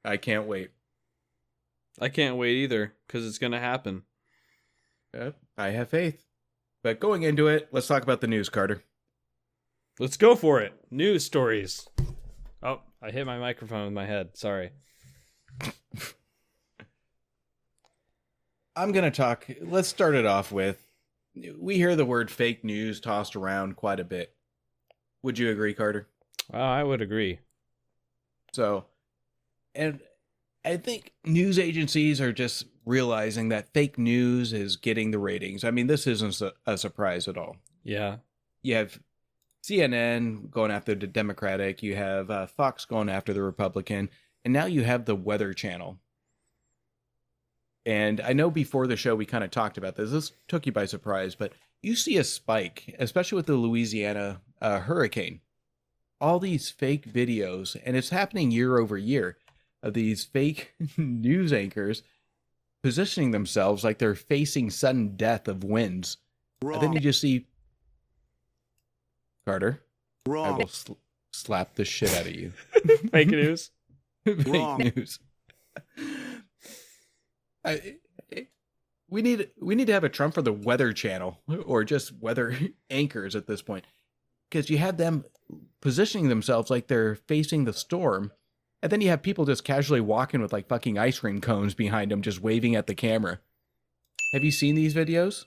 [0.05, 0.71] I can't wait.
[2.01, 4.03] I can't wait either because it's gonna happen.
[5.15, 6.25] Yep, I have faith.
[6.83, 8.83] But going into it, let's talk about the news, Carter.
[9.99, 10.73] Let's go for it.
[10.91, 11.87] News stories.
[12.63, 14.37] Oh, I hit my microphone with my head.
[14.37, 14.71] Sorry.
[18.77, 19.47] I'm going to talk.
[19.61, 20.87] Let's start it off with
[21.59, 24.35] we hear the word fake news tossed around quite a bit.
[25.23, 26.09] Would you agree, Carter?
[26.53, 27.39] I would agree.
[28.53, 28.85] So,
[29.75, 30.01] and
[30.65, 35.65] I think news agencies are just realizing that fake news is getting the ratings.
[35.65, 37.57] I mean, this isn't a surprise at all.
[37.85, 38.17] Yeah.
[38.63, 39.01] You have
[39.63, 44.11] CNN going after the Democratic, you have uh, Fox going after the Republican,
[44.45, 45.99] and now you have the Weather Channel.
[47.85, 50.11] And I know before the show we kind of talked about this.
[50.11, 54.81] This took you by surprise, but you see a spike, especially with the Louisiana uh,
[54.81, 55.41] hurricane.
[56.21, 59.37] All these fake videos, and it's happening year over year,
[59.83, 62.03] of these fake news anchors
[62.83, 66.19] positioning themselves like they're facing sudden death of winds.
[66.63, 67.47] And then you just see
[69.47, 69.83] Carter.
[70.29, 70.93] I will sl-
[71.33, 72.53] slap the shit out of you.
[73.11, 73.71] Fake news.
[74.25, 74.79] Fake Wrong.
[74.79, 75.19] news.
[77.65, 77.97] I,
[79.09, 82.57] we need we need to have a Trump for the Weather Channel or just weather
[82.91, 83.85] anchors at this point,
[84.51, 85.25] because you have them
[85.81, 88.33] positioning themselves like they're facing the storm,
[88.83, 92.11] and then you have people just casually walking with like fucking ice cream cones behind
[92.11, 93.41] them, just waving at the camera.
[94.33, 95.45] Have you seen these videos?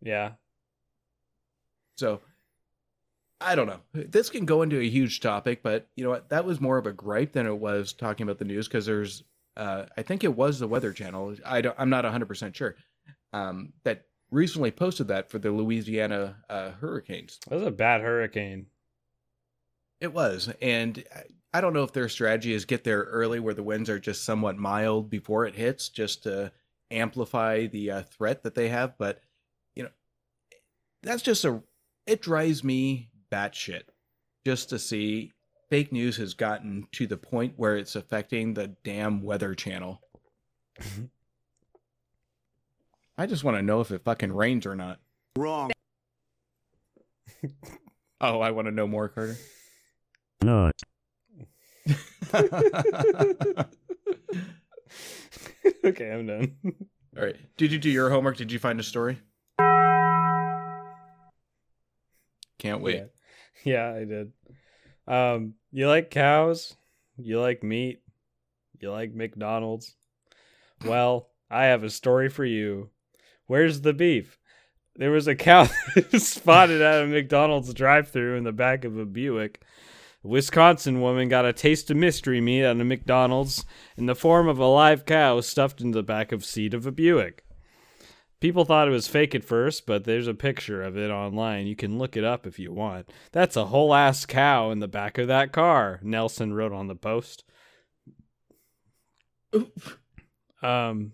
[0.00, 0.32] Yeah.
[1.96, 2.20] So
[3.42, 3.80] I don't know.
[3.92, 6.28] This can go into a huge topic, but you know what?
[6.28, 9.24] That was more of a gripe than it was talking about the news because there's,
[9.56, 11.36] uh, I think it was the Weather Channel.
[11.44, 12.76] I don't, I'm not 100% sure.
[13.32, 17.38] Um, that recently posted that for the Louisiana uh, hurricanes.
[17.48, 18.66] That was a bad hurricane.
[20.00, 20.52] It was.
[20.60, 21.04] And
[21.52, 24.24] I- don't know if their strategy is get there early where the winds are just
[24.24, 26.50] somewhat mild before it hits, just to
[26.90, 28.96] amplify the uh, threat that they have.
[28.98, 29.20] But,
[29.74, 29.90] you know,
[31.02, 31.62] that's just a,
[32.06, 33.82] it drives me batshit
[34.44, 35.32] just to see
[35.70, 40.00] fake news has gotten to the point where it's affecting the damn Weather Channel.
[43.18, 44.98] I just want to know if it fucking rains or not.
[45.36, 45.70] Wrong.
[48.24, 49.36] Oh, I want to know more, Carter.
[50.44, 50.70] No.
[55.84, 56.56] okay, I'm done.
[57.16, 57.34] All right.
[57.56, 58.36] Did you do your homework?
[58.36, 59.18] Did you find a story?
[62.62, 63.02] Can't wait.
[63.64, 63.90] Yeah.
[63.92, 64.32] yeah, I did.
[65.08, 66.76] Um, you like cows?
[67.16, 68.02] You like meat?
[68.80, 69.96] You like McDonald's?
[70.84, 72.90] Well, I have a story for you.
[73.46, 74.38] Where's the beef?
[74.94, 75.68] There was a cow
[76.16, 79.60] spotted at a McDonald's drive-through in the back of a Buick.
[80.24, 83.64] A Wisconsin woman got a taste of mystery meat at a McDonald's
[83.96, 86.92] in the form of a live cow stuffed into the back of seat of a
[86.92, 87.44] Buick.
[88.42, 91.68] People thought it was fake at first, but there's a picture of it online.
[91.68, 93.08] You can look it up if you want.
[93.30, 96.96] That's a whole ass cow in the back of that car, Nelson wrote on the
[96.96, 97.44] post.
[100.60, 101.12] Um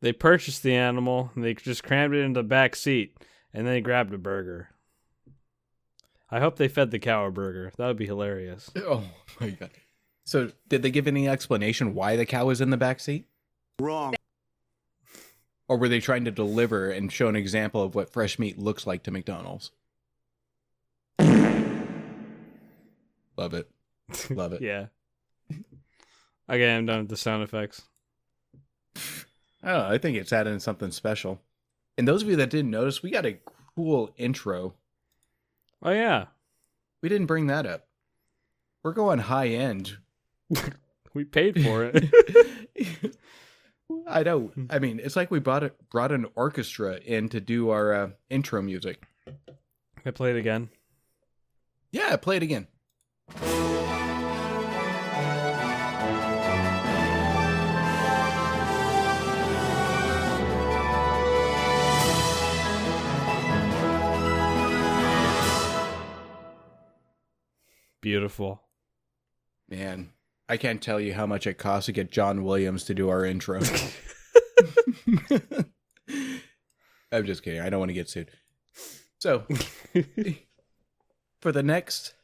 [0.00, 3.18] they purchased the animal and they just crammed it into the back seat
[3.52, 4.70] and then they grabbed a burger.
[6.30, 7.72] I hope they fed the cow a burger.
[7.76, 8.70] That would be hilarious.
[8.78, 9.04] Oh
[9.38, 9.70] my god.
[10.24, 13.28] So, did they give any explanation why the cow was in the back seat?
[13.78, 14.14] Wrong.
[15.68, 18.86] Or were they trying to deliver and show an example of what fresh meat looks
[18.86, 19.72] like to McDonald's?
[23.36, 23.68] Love it.
[24.30, 24.60] Love it.
[24.62, 24.86] Yeah.
[26.48, 27.82] Okay, I'm done with the sound effects.
[29.64, 31.40] Oh, I think it's adding something special.
[31.98, 33.38] And those of you that didn't notice, we got a
[33.74, 34.74] cool intro.
[35.82, 36.26] Oh yeah.
[37.02, 37.88] We didn't bring that up.
[38.84, 39.96] We're going high end.
[41.16, 43.16] We paid for it.
[44.06, 44.52] I know.
[44.70, 48.10] I mean, it's like we brought it, brought an orchestra in to do our uh,
[48.30, 49.02] intro music.
[50.04, 50.70] I play it again.
[51.90, 52.68] Yeah, play it again.
[68.00, 68.62] Beautiful.
[69.68, 70.12] Man,
[70.48, 73.24] I can't tell you how much it costs to get John Williams to do our
[73.24, 73.60] intro.
[77.12, 77.60] I'm just kidding.
[77.60, 78.30] I don't want to get sued.
[79.18, 79.44] So,
[81.40, 82.14] for the next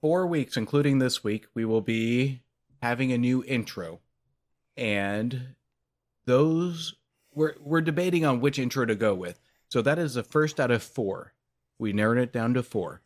[0.00, 2.42] four weeks, including this week, we will be
[2.82, 4.00] having a new intro.
[4.76, 5.54] And
[6.26, 6.94] those
[7.32, 9.40] we're we're debating on which intro to go with.
[9.68, 11.32] So that is the first out of four.
[11.78, 13.02] We narrowed it down to four.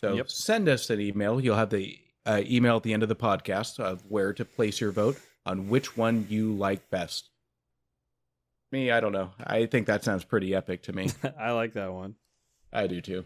[0.00, 0.30] So Yep.
[0.30, 1.40] send us an email.
[1.40, 4.80] You'll have the uh, email at the end of the podcast of where to place
[4.80, 7.30] your vote on which one you like best.
[8.70, 9.30] Me, I don't know.
[9.42, 11.08] I think that sounds pretty epic to me.
[11.40, 12.16] I like that one.
[12.70, 13.24] I do too.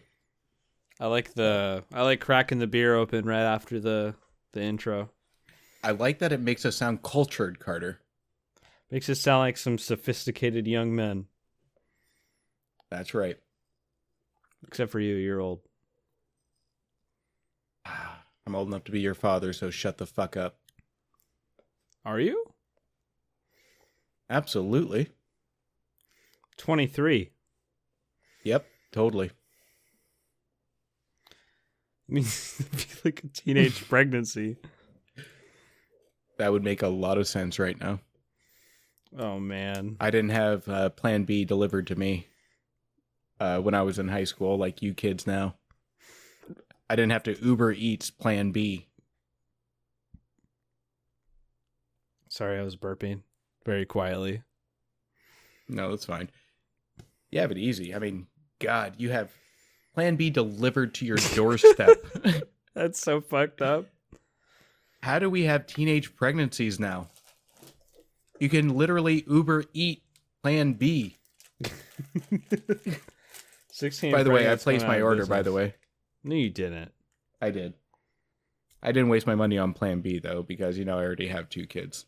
[1.00, 4.14] I like the I like cracking the beer open right after the
[4.52, 5.10] the intro.
[5.82, 7.98] I like that it makes us sound cultured, Carter.
[8.88, 11.26] Makes us sound like some sophisticated young men.
[12.88, 13.36] That's right.
[14.68, 15.60] Except for you, you're old.
[18.52, 20.58] I'm old enough to be your father, so shut the fuck up.
[22.04, 22.44] Are you?
[24.28, 25.08] Absolutely.
[26.58, 27.30] 23.
[28.44, 29.30] Yep, totally.
[32.10, 34.58] I mean, be like a teenage pregnancy.
[36.36, 38.00] That would make a lot of sense right now.
[39.16, 39.96] Oh man.
[39.98, 42.26] I didn't have uh, Plan B delivered to me
[43.40, 45.54] uh, when I was in high school, like you kids now.
[46.92, 48.86] I didn't have to Uber Eats Plan B.
[52.28, 53.22] Sorry, I was burping
[53.64, 54.42] very quietly.
[55.70, 56.28] No, that's fine.
[57.30, 57.94] You have it easy.
[57.94, 58.26] I mean,
[58.58, 59.30] God, you have
[59.94, 61.96] Plan B delivered to your doorstep.
[62.74, 63.86] That's so fucked up.
[65.02, 67.08] How do we have teenage pregnancies now?
[68.38, 70.02] You can literally Uber eat
[70.42, 71.16] Plan B.
[73.72, 74.12] Sixteen.
[74.12, 75.24] By the way, I placed my order.
[75.24, 75.74] By the way,
[76.24, 76.92] no, you didn't.
[77.40, 77.74] I did.
[78.82, 81.48] I didn't waste my money on Plan B though, because you know I already have
[81.48, 82.06] two kids.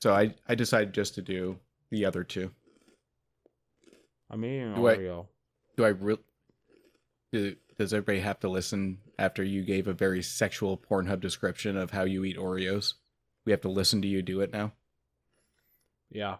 [0.00, 1.58] So I I decided just to do
[1.90, 2.50] the other two.
[4.30, 5.26] I'm eating Do I- Oreo.
[5.76, 6.18] Do I real?
[7.32, 11.90] Do, does everybody have to listen after you gave a very sexual Pornhub description of
[11.90, 12.94] how you eat Oreos?
[13.44, 14.72] We have to listen to you do it now.
[16.10, 16.36] Yeah.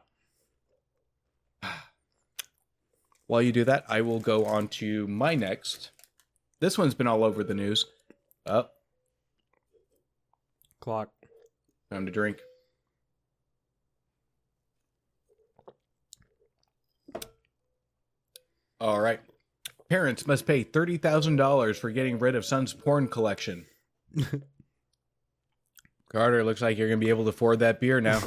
[3.29, 5.91] While you do that, I will go on to my next.
[6.61, 7.85] This one's been all over the news.
[8.47, 8.73] Up,
[10.81, 11.11] Clock.
[11.93, 12.39] time to drink.
[18.81, 19.21] All right.
[19.91, 23.67] Parents must pay $30,000 for getting rid of son's porn collection.
[26.11, 28.23] Carter, looks like you're going to be able to afford that beer now.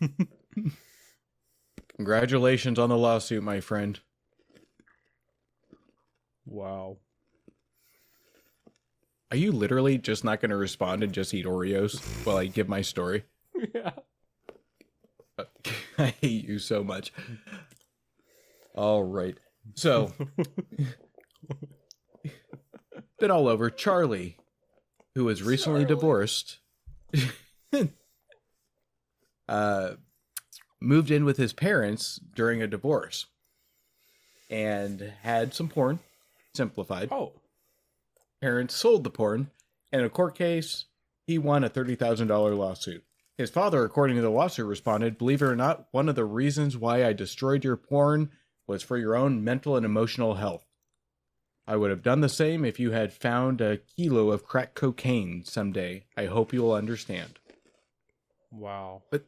[1.96, 4.00] Congratulations on the lawsuit, my friend.
[6.56, 6.96] Wow.
[9.30, 12.68] Are you literally just not going to respond and just eat Oreos while I give
[12.68, 13.24] my story?
[13.74, 13.90] yeah.
[15.98, 17.12] I hate you so much.
[18.74, 19.36] All right.
[19.74, 20.12] So,
[23.18, 23.68] been all over.
[23.68, 24.38] Charlie,
[25.14, 26.58] who was recently divorced,
[29.48, 29.90] uh,
[30.80, 33.26] moved in with his parents during a divorce
[34.48, 35.98] and had some porn,
[36.56, 37.08] simplified.
[37.12, 37.32] Oh.
[38.40, 39.50] Parents sold the porn,
[39.92, 40.86] and in a court case,
[41.26, 43.04] he won a $30,000 lawsuit.
[43.36, 46.76] His father, according to the lawsuit, responded, Believe it or not, one of the reasons
[46.76, 48.30] why I destroyed your porn
[48.66, 50.64] was for your own mental and emotional health.
[51.66, 55.44] I would have done the same if you had found a kilo of crack cocaine
[55.44, 56.04] someday.
[56.16, 57.38] I hope you will understand.
[58.50, 59.02] Wow.
[59.10, 59.26] But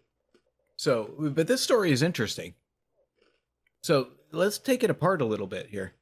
[0.77, 2.55] So, but this story is interesting.
[3.83, 5.95] So, let's take it apart a little bit here.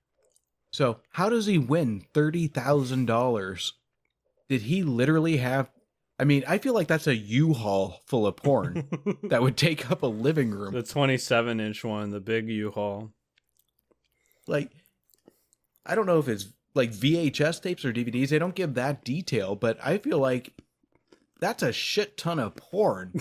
[0.71, 3.73] So, how does he win $30,000?
[4.49, 5.71] Did he literally have
[6.19, 8.89] I mean, I feel like that's a U-Haul full of porn
[9.25, 10.73] that would take up a living room.
[10.73, 13.13] the 27 inch one, the big U-Haul.
[14.47, 14.71] like
[15.85, 18.29] I don't know if it's like VHS tapes or DVDs.
[18.29, 20.53] They don't give that detail, but I feel like
[21.41, 23.13] that's a shit ton of porn.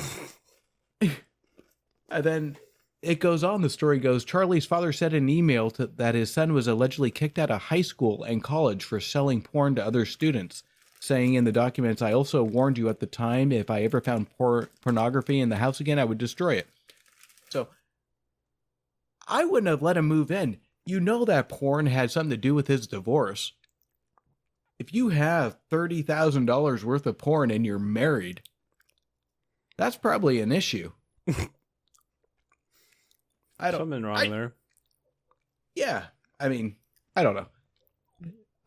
[2.10, 2.58] and then
[3.06, 3.62] it goes on.
[3.62, 7.40] The story goes: Charlie's father in an email to, that his son was allegedly kicked
[7.40, 10.64] out of high school and college for selling porn to other students.
[11.00, 14.30] Saying in the documents, I also warned you at the time if I ever found
[14.38, 16.68] por- pornography in the house again, I would destroy it.
[17.50, 17.68] So
[19.28, 20.58] I wouldn't have let him move in.
[20.86, 23.54] You know that porn had something to do with his divorce.
[24.80, 28.42] If you have $30,000 worth of porn and you're married,
[29.78, 30.92] that's probably an issue.
[33.60, 34.54] I don't Something wrong I- there.
[35.76, 36.06] yeah,
[36.40, 36.76] I mean,
[37.16, 37.48] I don't know.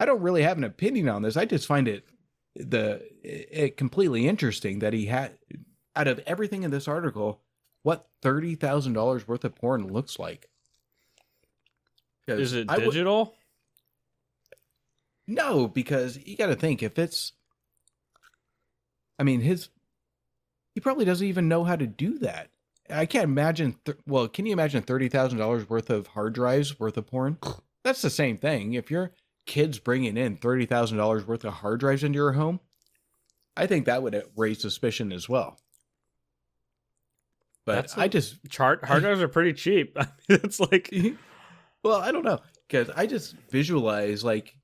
[0.01, 1.37] I don't really have an opinion on this.
[1.37, 2.09] I just find it
[2.55, 5.39] the it completely interesting that he had
[5.97, 7.41] out of everything in this article,
[7.83, 10.49] what thirty thousand dollars worth of porn looks like.
[12.27, 13.35] Is it digital?
[15.27, 17.33] no, because you got to think if it's.
[19.19, 19.69] I mean, his.
[20.75, 22.51] He probably doesn't even know how to do that.
[22.91, 23.77] I can't imagine.
[23.85, 27.39] Th- well, can you imagine thirty thousand dollars worth of hard drives worth of porn?
[27.85, 28.75] That's the same thing.
[28.75, 29.13] If your
[29.47, 32.61] kids bringing in thirty thousand dollars worth of hard drives into your home,
[33.57, 35.59] I think that would uh, raise suspicion as well.
[37.65, 39.95] But That's I just Chart hard drives are pretty cheap.
[40.01, 40.95] I mean, it's like
[41.83, 44.55] well, I don't know because I just visualize like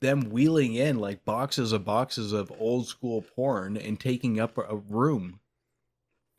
[0.00, 4.76] them wheeling in like boxes of boxes of old school porn and taking up a
[4.76, 5.40] room.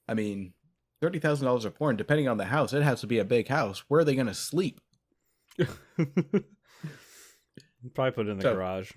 [0.07, 0.53] I mean,
[1.01, 3.47] thirty thousand dollars of porn, depending on the house, it has to be a big
[3.47, 3.83] house.
[3.87, 4.79] Where are they going to sleep?
[5.57, 6.43] probably
[8.11, 8.91] put it in the So- garage.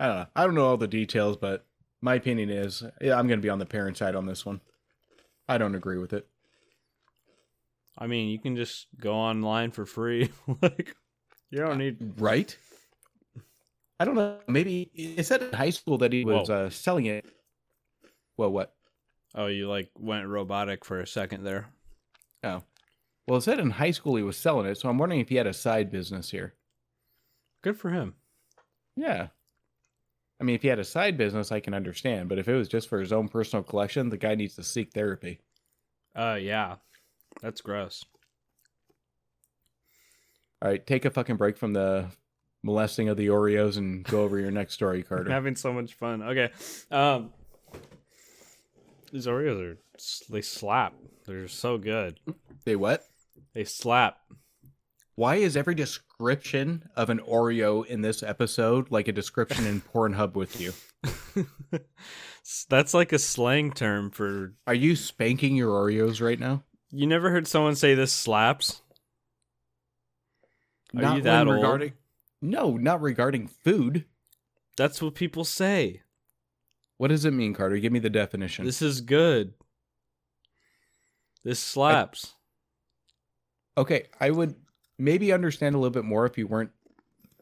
[0.00, 0.26] I don't know.
[0.34, 1.66] I don't know all the details, but
[2.00, 4.60] my opinion is yeah, I'm going to be on the parent side on this one.
[5.48, 6.26] I don't agree with it.
[7.96, 10.30] I mean, you can just go online for free.
[10.62, 10.96] like
[11.50, 12.56] you don't need Right?
[14.00, 14.38] I don't know.
[14.48, 17.24] Maybe it said in high school that he was uh, selling it.
[18.36, 18.74] Well, what?
[19.34, 21.66] Oh, you like went robotic for a second there.
[22.42, 22.62] Oh.
[23.26, 25.36] Well, it said in high school he was selling it, so I'm wondering if he
[25.36, 26.54] had a side business here.
[27.62, 28.14] Good for him.
[28.96, 29.28] Yeah.
[30.40, 32.68] I mean, if he had a side business, I can understand, but if it was
[32.68, 35.40] just for his own personal collection, the guy needs to seek therapy.
[36.14, 36.76] Uh yeah.
[37.42, 38.04] That's gross.
[40.62, 42.06] All right, take a fucking break from the
[42.62, 45.30] molesting of the Oreos and go over your next story, Carter.
[45.30, 46.22] having so much fun.
[46.22, 46.50] Okay.
[46.90, 47.30] Um
[49.14, 49.78] These Oreos are
[50.28, 50.92] they slap.
[51.24, 52.18] They're so good.
[52.64, 53.04] They what?
[53.54, 54.18] They slap.
[55.14, 60.34] Why is every description of an Oreo in this episode like a description in Pornhub
[60.34, 60.72] with you?
[62.68, 66.64] That's like a slang term for Are you spanking your Oreos right now?
[66.90, 68.82] you never heard someone say this slaps?
[70.96, 71.54] Are not you that old?
[71.54, 71.92] regarding
[72.42, 74.06] No, not regarding food.
[74.76, 76.02] That's what people say.
[76.96, 77.78] What does it mean, Carter?
[77.78, 78.64] Give me the definition.
[78.64, 79.54] This is good.
[81.42, 82.34] This slaps.
[83.76, 84.54] Okay, I would
[84.98, 86.70] maybe understand a little bit more if you weren't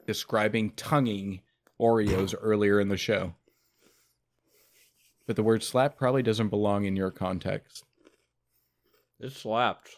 [0.07, 1.43] describing tonguing
[1.81, 3.35] Oreos earlier in the show.
[5.27, 7.85] But the word slap probably doesn't belong in your context.
[9.21, 9.97] It slapped.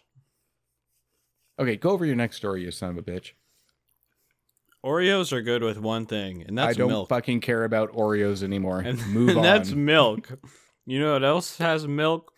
[1.59, 3.33] Okay, go over your next story, you son of a bitch.
[4.85, 6.77] Oreos are good with one thing, and that's milk.
[6.77, 7.09] I don't milk.
[7.09, 8.81] fucking care about Oreos anymore.
[8.81, 9.43] and Move and on.
[9.43, 10.29] that's milk.
[10.85, 12.33] You know what else has milk?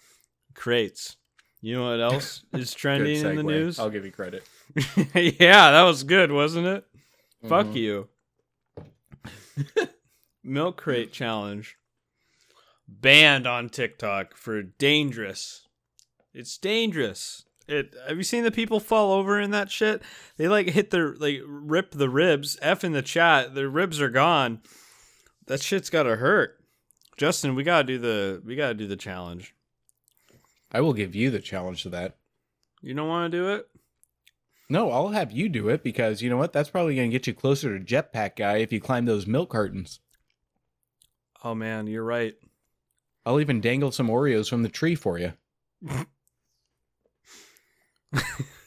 [0.55, 1.16] Crates.
[1.61, 3.78] You know what else is trending in the news?
[3.80, 4.44] I'll give you credit.
[5.14, 6.84] yeah, that was good, wasn't it?
[7.49, 7.74] Fuck Mhm.
[7.74, 8.09] you.
[10.44, 11.76] Milk crate challenge
[12.86, 15.66] banned on TikTok for dangerous.
[16.32, 17.45] It's dangerous.
[17.68, 20.02] It have you seen the people fall over in that shit?
[20.36, 22.56] They like hit their like rip the ribs.
[22.62, 23.54] F in the chat.
[23.54, 24.60] Their ribs are gone.
[25.46, 26.58] That shit's gotta hurt.
[27.16, 29.54] Justin, we gotta do the we gotta do the challenge.
[30.70, 32.16] I will give you the challenge to that.
[32.82, 33.68] You don't wanna do it?
[34.68, 36.52] No, I'll have you do it because you know what?
[36.52, 39.50] That's probably going to get you closer to Jetpack Guy if you climb those milk
[39.50, 40.00] cartons.
[41.44, 42.34] Oh man, you're right.
[43.24, 45.34] I'll even dangle some Oreos from the tree for you.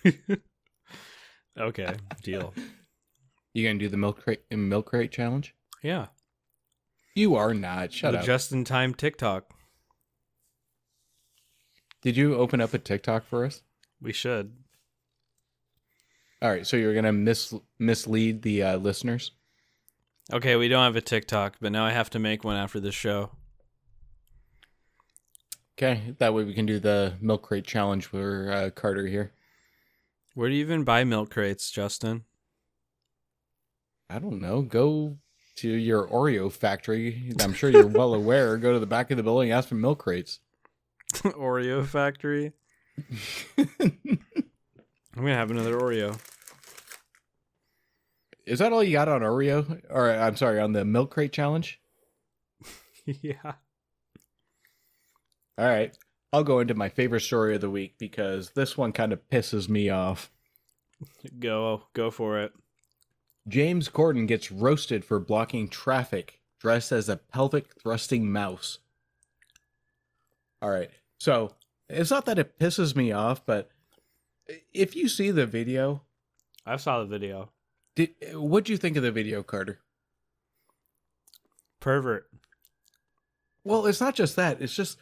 [1.59, 1.93] okay,
[2.23, 2.53] deal.
[3.53, 5.55] You going to do the milk crate milk crate challenge?
[5.81, 6.07] Yeah.
[7.15, 7.91] You are not.
[7.91, 8.25] Shut the up.
[8.25, 9.53] just in time TikTok.
[12.01, 13.61] Did you open up a TikTok for us?
[14.01, 14.53] We should.
[16.41, 19.31] All right, so you're going to mis- mislead the uh, listeners.
[20.31, 22.95] Okay, we don't have a TikTok, but now I have to make one after this
[22.95, 23.31] show.
[25.77, 29.33] Okay, that way we can do the milk crate challenge for uh, Carter here.
[30.39, 32.23] Where do you even buy milk crates, Justin?
[34.09, 34.61] I don't know.
[34.61, 35.17] Go
[35.57, 37.33] to your Oreo factory.
[37.41, 38.55] I'm sure you're well aware.
[38.55, 40.39] Go to the back of the building, ask for milk crates.
[41.13, 42.53] Oreo factory.
[43.57, 43.67] I'm
[45.13, 46.17] gonna have another Oreo.
[48.45, 49.81] Is that all you got on Oreo?
[49.89, 51.81] Or I'm sorry, on the milk crate challenge?
[53.05, 53.55] yeah.
[55.57, 55.97] All right.
[56.31, 59.67] I'll go into my favorite story of the week because this one kind of pisses
[59.67, 60.31] me off.
[61.39, 62.53] Go go for it.
[63.47, 68.79] James Corden gets roasted for blocking traffic dressed as a pelvic thrusting mouse.
[70.61, 70.91] All right.
[71.17, 71.55] So,
[71.89, 73.71] it's not that it pisses me off, but
[74.73, 76.03] if you see the video,
[76.65, 77.49] I saw the video.
[77.95, 79.79] did what'd you think of the video, Carter?
[81.79, 82.29] Pervert.
[83.63, 84.61] Well, it's not just that.
[84.61, 84.97] It's just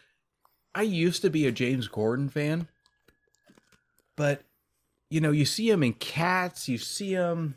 [0.76, 2.68] I used to be a James Corden fan,
[4.16, 4.42] but
[5.10, 7.56] you know, you see him in Cats, you see him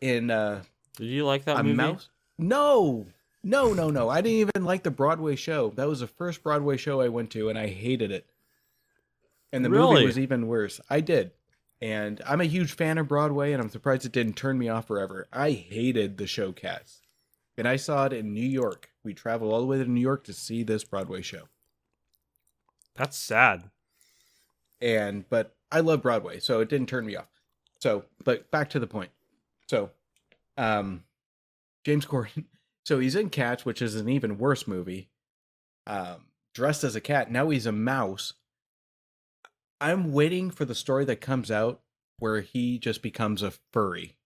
[0.00, 0.62] in uh
[0.96, 1.76] Did you like that a movie?
[1.76, 2.08] mouse.
[2.38, 3.06] No,
[3.42, 4.08] no, no, no.
[4.08, 5.70] I didn't even like the Broadway show.
[5.70, 8.26] That was the first Broadway show I went to, and I hated it.
[9.52, 9.94] And the Really?
[9.94, 10.80] movie was even worse.
[10.90, 11.32] I did.
[11.80, 14.86] And I'm a huge fan of Broadway, and I'm surprised it didn't turn me off
[14.88, 15.26] forever.
[15.32, 17.00] I hated the show Cats.
[17.56, 18.90] And I saw it in New York.
[19.02, 21.44] We traveled all the way to New York to see this Broadway show.
[22.98, 23.70] That's sad.
[24.80, 27.28] And but I love Broadway, so it didn't turn me off.
[27.80, 29.10] So, but back to the point.
[29.68, 29.90] So,
[30.58, 31.04] um,
[31.84, 32.44] James Corden.
[32.84, 35.10] So he's in Cats, which is an even worse movie.
[35.86, 37.30] Um, dressed as a cat.
[37.30, 38.32] Now he's a mouse.
[39.78, 41.82] I'm waiting for the story that comes out
[42.18, 44.16] where he just becomes a furry.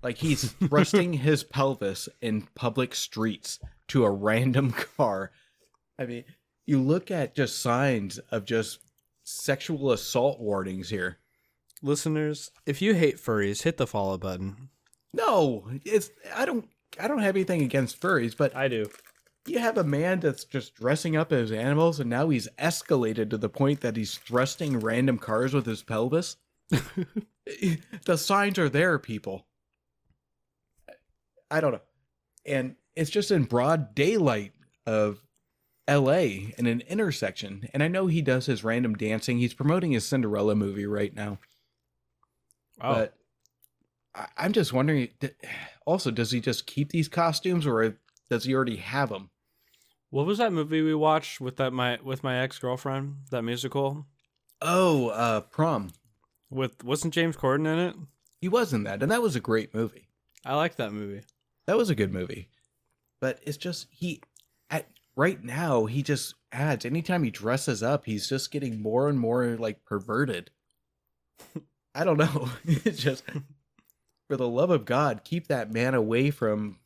[0.00, 3.58] Like he's thrusting his pelvis in public streets
[3.88, 5.32] to a random car.
[5.98, 6.24] I mean,
[6.70, 8.78] you look at just signs of just
[9.24, 11.18] sexual assault warnings here.
[11.82, 14.68] Listeners, if you hate furries, hit the follow button.
[15.12, 16.68] No, it's I don't
[17.00, 18.88] I don't have anything against furries, but I do.
[19.48, 23.36] you have a man that's just dressing up as animals and now he's escalated to
[23.36, 26.36] the point that he's thrusting random cars with his pelvis.
[28.04, 29.44] the signs are there, people.
[31.50, 31.80] I don't know.
[32.46, 34.52] And it's just in broad daylight
[34.86, 35.20] of
[35.90, 37.68] LA in an intersection.
[37.74, 39.38] And I know he does his random dancing.
[39.38, 41.38] He's promoting his Cinderella movie right now.
[42.80, 43.14] Oh, But
[44.14, 45.08] I, I'm just wondering.
[45.86, 49.30] Also, does he just keep these costumes, or does he already have them?
[50.10, 53.16] What was that movie we watched with that my with my ex girlfriend?
[53.30, 54.06] That musical
[54.62, 55.90] Oh, uh, prom.
[56.50, 57.96] with wasn't James Corden in it?
[58.40, 60.08] He was in that, and that was a great movie.
[60.44, 61.22] I like that movie.
[61.66, 62.48] That was a good movie.
[63.20, 64.22] But it's just he
[65.20, 69.44] right now he just adds anytime he dresses up, he's just getting more and more
[69.58, 70.50] like perverted.
[71.94, 72.48] I don't know.
[72.64, 73.22] It's just
[74.28, 76.78] for the love of God, keep that man away from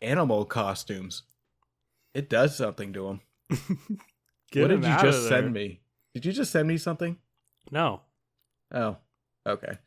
[0.00, 1.22] animal costumes.
[2.14, 3.20] It does something to him.
[4.54, 5.80] What did him you just send me?
[6.12, 7.16] Did you just send me something?
[7.70, 8.02] No,
[8.74, 8.98] Oh,
[9.46, 9.78] okay.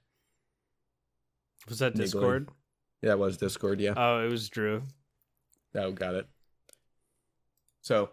[1.70, 2.06] was that Niggling.
[2.06, 2.50] Discord?
[3.04, 3.94] That was Discord, yeah.
[3.96, 4.82] Oh, it was Drew.
[5.76, 6.28] Oh, got it.
[7.86, 8.10] So,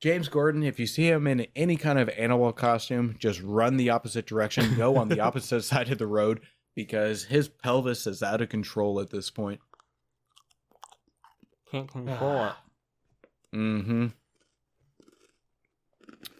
[0.00, 3.90] James Corden, if you see him in any kind of animal costume, just run the
[3.90, 4.72] opposite direction.
[4.76, 6.42] Go on the opposite side of the road
[6.76, 9.58] because his pelvis is out of control at this point.
[11.72, 12.52] Can't control it.
[13.52, 14.06] Mm-hmm.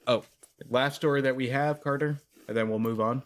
[0.06, 0.22] Oh,
[0.70, 3.24] last story that we have, Carter, and then we'll move on.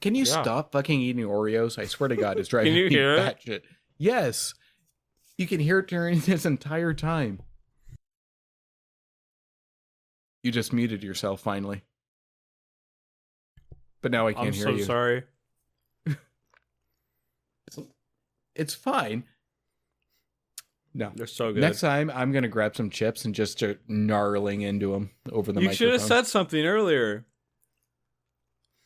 [0.00, 0.42] Can you Yeah.
[0.42, 1.78] stop fucking eating Oreos?
[1.78, 3.20] I swear to God, it's driving you me hear it?
[3.38, 3.60] batshit.
[3.98, 4.52] Yes,
[5.38, 7.40] you can hear it during this entire time.
[10.42, 11.82] You just muted yourself finally,
[14.00, 14.84] but now I can't I'm hear so you.
[14.84, 15.24] sorry.
[18.54, 19.24] It's fine.
[20.92, 21.12] No.
[21.14, 21.60] They're so good.
[21.60, 25.62] Next time, I'm gonna grab some chips and just start gnarling into them over the
[25.62, 27.26] you should have said something earlier.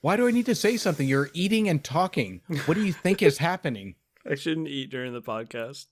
[0.00, 1.08] Why do I need to say something?
[1.08, 2.42] You're eating and talking.
[2.66, 3.94] What do you think is happening?
[4.30, 5.86] I shouldn't eat during the podcast.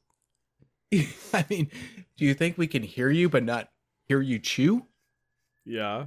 [1.32, 1.70] I mean,
[2.18, 3.70] do you think we can hear you but not
[4.06, 4.86] hear you chew?
[5.64, 6.06] Yeah.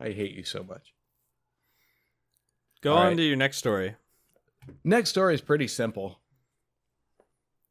[0.00, 0.94] I hate you so much.
[2.80, 3.16] Go All on right.
[3.16, 3.96] to your next story.
[4.84, 6.20] Next story is pretty simple.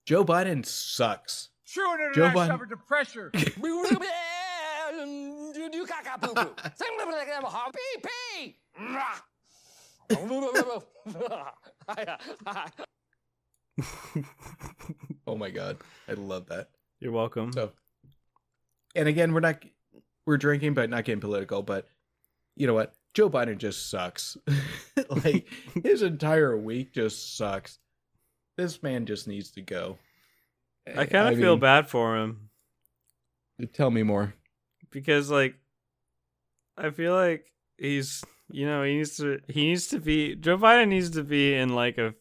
[0.05, 1.49] Joe Biden sucks.
[1.67, 3.31] True Joe Biden- suffered to pressure.
[15.27, 16.69] Oh my god, I love that.
[16.99, 17.53] You're welcome.
[17.53, 17.71] So,
[18.95, 19.63] and again, we're not
[20.29, 21.63] we're drinking, but not getting political.
[21.63, 21.87] But
[22.55, 22.93] you know what?
[23.15, 24.37] Joe Biden just sucks.
[25.25, 25.47] like
[25.83, 27.79] his entire week just sucks.
[28.55, 29.97] This man just needs to go.
[30.95, 32.49] I kind of feel mean, bad for him
[33.73, 34.33] Tell me more.
[34.91, 35.55] because, like,
[36.77, 37.45] I feel like
[37.77, 41.55] he's, you know, he needs to, he needs to be, Joe Biden needs to be
[41.55, 42.13] in like a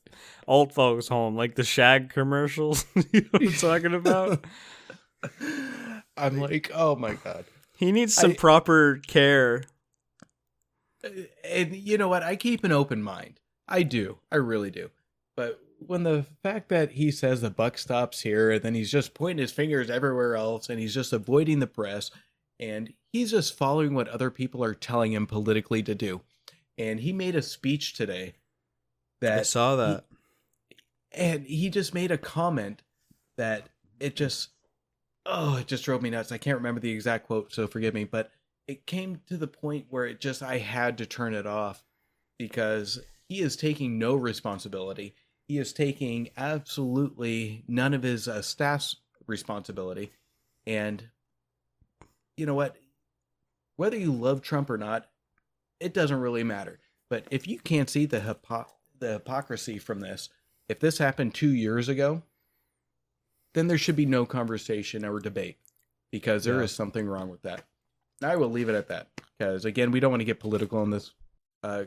[0.46, 2.86] old folks' home, like the Shag commercials.
[3.12, 4.44] you know what I'm talking about?
[6.16, 7.44] I'm like, oh my god.
[7.78, 9.62] He needs some I- proper care.
[11.44, 12.22] And you know what?
[12.24, 13.40] I keep an open mind.
[13.68, 14.18] I do.
[14.32, 14.90] I really do.
[15.36, 19.14] But when the fact that he says the buck stops here and then he's just
[19.14, 22.10] pointing his fingers everywhere else and he's just avoiding the press
[22.58, 26.22] and he's just following what other people are telling him politically to do.
[26.76, 28.34] And he made a speech today
[29.22, 30.04] I that saw that.
[31.12, 32.82] and he just made a comment
[33.36, 33.68] that
[34.00, 34.48] it just
[35.28, 36.32] oh it just drove me nuts.
[36.32, 38.30] I can't remember the exact quote so forgive me but
[38.66, 41.84] it came to the point where it just i had to turn it off
[42.38, 45.14] because he is taking no responsibility.
[45.48, 50.12] He is taking absolutely none of his uh, staff's responsibility.
[50.66, 51.08] And
[52.36, 52.76] you know what?
[53.76, 55.06] Whether you love trump or not
[55.80, 56.80] it doesn't really matter.
[57.08, 58.66] But if you can't see the hypo-
[58.98, 60.28] the hypocrisy from this
[60.68, 62.22] if this happened two years ago,
[63.54, 65.58] then there should be no conversation or debate
[66.12, 66.76] because there is Yeah.
[66.76, 67.64] something wrong with that.
[68.22, 70.90] I will leave it at that because again, we don't want to get political in
[70.90, 71.12] this
[71.62, 71.84] uh,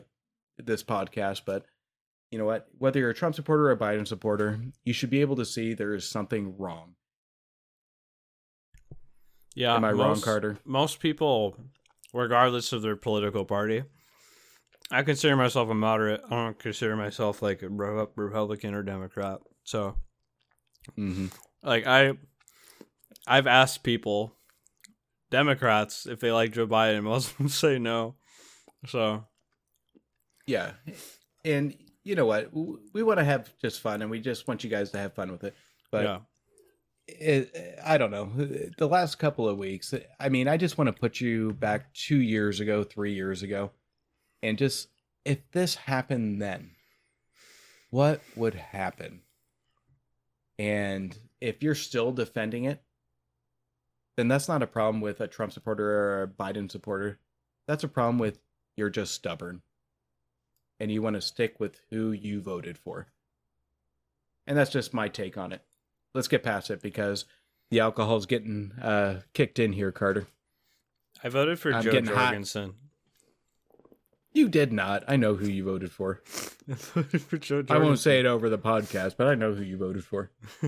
[0.58, 1.64] this podcast, but
[2.30, 2.68] you know what?
[2.78, 5.74] Whether you're a Trump supporter or a Biden supporter, you should be able to see
[5.74, 6.94] there is something wrong.
[9.54, 9.74] Yeah.
[9.74, 10.58] Am I wrong, Carter?
[10.64, 11.56] Most people,
[12.14, 13.84] regardless of their political party,
[14.90, 16.22] I consider myself a moderate.
[16.26, 19.40] I don't consider myself like a Republican or Democrat.
[19.64, 19.96] So,
[20.98, 21.26] Mm-hmm.
[21.62, 22.12] Like, I,
[23.26, 24.34] I've asked people,
[25.32, 27.02] Democrats, if they like Joe Biden.
[27.02, 28.14] Most of them say no.
[28.86, 29.24] So,
[30.46, 30.72] Yeah,
[31.44, 32.50] and you know what?
[32.52, 35.32] We want to have just fun, and we just want you guys to have fun
[35.32, 35.54] with it.
[35.90, 36.18] But yeah.
[37.06, 38.30] it, I don't know.
[38.76, 42.20] The last couple of weeks, I mean, I just want to put you back two
[42.20, 43.70] years ago, three years ago,
[44.42, 44.88] and just
[45.24, 46.72] if this happened then,
[47.90, 49.22] what would happen?
[50.58, 52.82] And if you're still defending it,
[54.16, 57.18] then that's not a problem with a Trump supporter or a Biden supporter.
[57.66, 58.38] That's a problem with
[58.76, 59.62] you're just stubborn
[60.78, 63.08] and you want to stick with who you voted for.
[64.46, 65.62] And that's just my take on it.
[66.14, 67.24] Let's get past it because
[67.70, 70.26] the alcohol's getting uh, kicked in here, Carter.
[71.24, 72.34] I voted for I'm Joe getting hot.
[74.34, 75.04] You did not.
[75.08, 76.22] I know who you voted for.
[76.70, 79.62] I voted for Joe I won't say it over the podcast, but I know who
[79.62, 80.30] you voted for.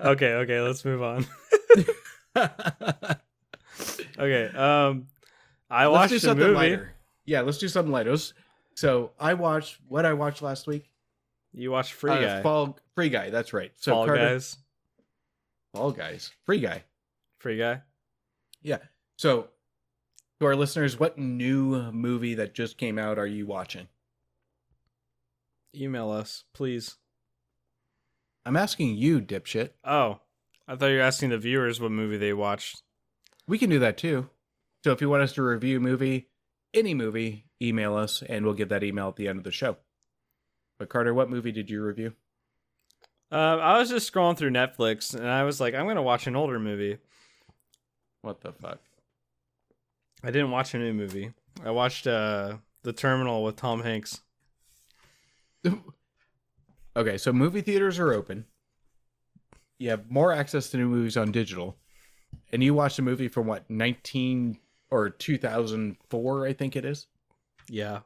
[0.00, 1.26] okay, okay, let's move on.
[4.16, 5.08] Okay, um,
[5.68, 6.54] I let's watched a movie.
[6.54, 6.94] lighter.
[7.24, 8.10] Yeah, let's do something lighter.
[8.10, 8.32] Let's-
[8.76, 10.88] So I watched what I watched last week.
[11.52, 13.30] You watched Free Uh, Guy, Fall Free Guy.
[13.30, 13.72] That's right.
[13.76, 14.56] So Fall Carter, Guys,
[15.74, 16.30] Fall Guys.
[16.46, 16.84] Free Guy.
[17.38, 17.82] Free Guy.
[18.62, 18.78] Yeah.
[19.16, 19.48] So
[20.40, 23.88] to our listeners, what new movie that just came out are you watching?
[25.74, 26.96] Email us, please.
[28.46, 29.70] I'm asking you, dipshit.
[29.84, 30.20] Oh,
[30.68, 32.82] I thought you were asking the viewers what movie they watched.
[33.46, 34.28] We can do that too.
[34.84, 36.28] So if you want us to review a movie,
[36.74, 39.76] any movie, email us and we'll get that email at the end of the show.
[40.78, 42.14] But Carter, what movie did you review?
[43.32, 46.36] Uh, I was just scrolling through Netflix and I was like, I'm gonna watch an
[46.36, 46.98] older movie.
[48.22, 48.80] What the fuck?
[50.24, 51.32] I didn't watch a new movie.
[51.62, 54.22] I watched uh, The Terminal with Tom Hanks.
[56.96, 58.46] okay, so movie theaters are open.
[59.78, 61.76] You have more access to new movies on digital.
[62.52, 64.58] And you watched a movie from what, 19
[64.90, 67.06] or 2004, I think it is?
[67.68, 68.00] Yeah,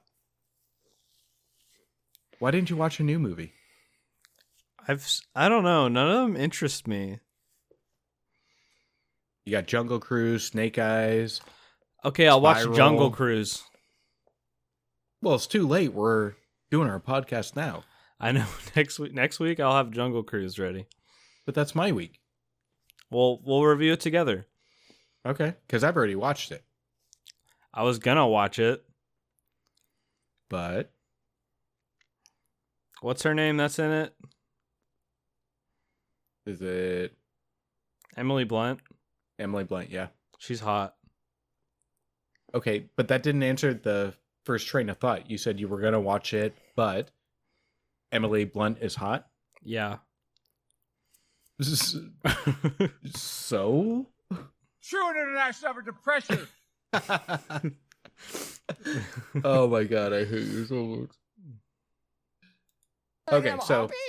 [2.39, 3.53] Why didn't you watch a new movie?
[4.87, 5.89] I've I don't know.
[5.89, 7.19] None of them interest me.
[9.45, 11.41] You got Jungle Cruise, Snake Eyes.
[12.05, 13.63] Okay, I'll watch Jungle Cruise.
[15.21, 15.93] Well, it's too late.
[15.93, 16.35] We're
[16.71, 17.83] doing our podcast now.
[18.21, 18.47] I know
[18.77, 19.13] next week.
[19.13, 20.87] Next week I'll have Jungle Cruise ready.
[21.45, 22.21] But that's my week.
[23.11, 24.47] We'll we'll review it together.
[25.27, 25.55] Okay.
[25.67, 26.63] Because I've already watched it.
[27.73, 28.85] I was gonna watch it.
[30.49, 30.93] But
[33.01, 34.15] What's her name that's in it?
[36.47, 37.15] is it
[38.17, 38.81] Emily Blunt.
[39.39, 39.91] Emily Blunt?
[39.91, 40.09] Yeah.
[40.39, 40.95] She's hot.
[42.55, 42.87] Okay.
[42.97, 45.31] But that didn't answer the first train of thought.
[45.31, 47.11] You said you were going to watch it, but
[48.13, 49.27] Emily Blunt is hot.
[49.63, 49.99] Yeah.
[53.15, 54.07] So?
[54.83, 56.49] True international effort to pressure.
[59.45, 61.11] oh my god, I hate you so much.
[63.31, 63.91] Okay, so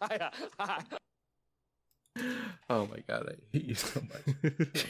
[2.70, 4.86] oh my god, I hate you so much.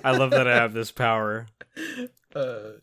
[0.04, 1.46] I love that I have this power.
[2.34, 2.78] Uh,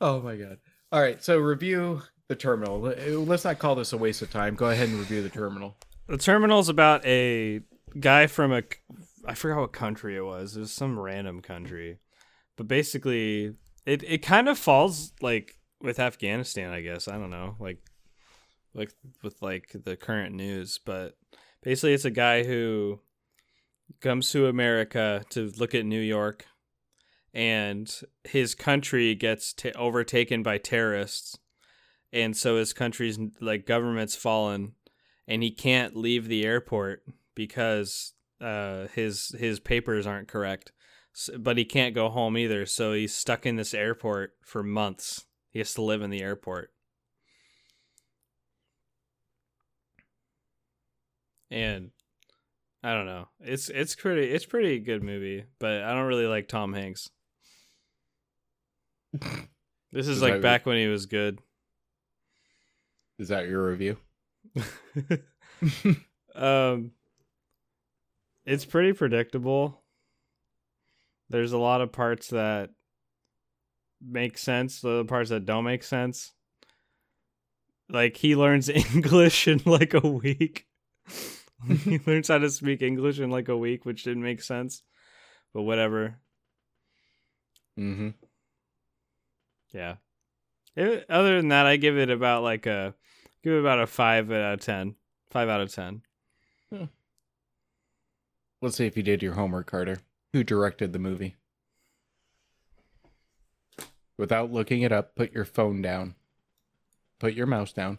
[0.00, 0.56] oh my god.
[0.90, 2.80] All right, so review the terminal.
[2.80, 4.54] Let's not call this a waste of time.
[4.54, 5.76] Go ahead and review the terminal.
[6.06, 7.60] The terminal is about a
[8.00, 8.62] guy from a
[9.26, 10.56] I forgot what country it was.
[10.56, 11.98] It was some random country.
[12.56, 17.08] But basically it it kind of falls like with Afghanistan, I guess.
[17.08, 17.56] I don't know.
[17.58, 17.78] Like
[18.74, 21.16] like with like the current news, but
[21.62, 23.00] basically it's a guy who
[24.00, 26.46] comes to America to look at New York
[27.32, 27.92] and
[28.24, 31.38] his country gets ta overtaken by terrorists
[32.12, 34.72] and so his country's like government's fallen
[35.28, 37.02] and he can't leave the airport
[37.34, 40.72] because uh, his his papers aren't correct.
[41.14, 45.26] S but he can't go home either, so he's stuck in this airport for months.
[45.50, 46.70] He has to live in the airport.
[51.50, 51.90] And
[52.82, 53.28] I don't know.
[53.40, 57.10] It's it's pretty it's pretty good movie, but I don't really like Tom Hanks.
[59.92, 61.40] This is Is like back when he was good.
[63.18, 63.96] Is that your review?
[66.34, 66.92] um
[68.44, 69.82] it's pretty predictable
[71.28, 72.70] there's a lot of parts that
[74.00, 76.32] make sense the parts that don't make sense
[77.88, 80.66] like he learns english in like a week
[81.84, 84.82] he learns how to speak english in like a week which didn't make sense
[85.54, 86.16] but whatever
[87.78, 88.08] Mm-hmm.
[89.72, 89.96] yeah
[90.74, 92.94] It- other than that i give it about like a
[93.44, 94.94] give it about a 5 out of 10
[95.30, 96.02] 5 out of 10
[98.62, 99.98] Let's see if you did your homework, Carter.
[100.32, 101.36] Who directed the movie?
[104.18, 106.14] Without looking it up, put your phone down.
[107.20, 107.98] Put your mouse down.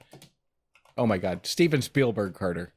[0.98, 2.74] Oh my god, Steven Spielberg, Carter.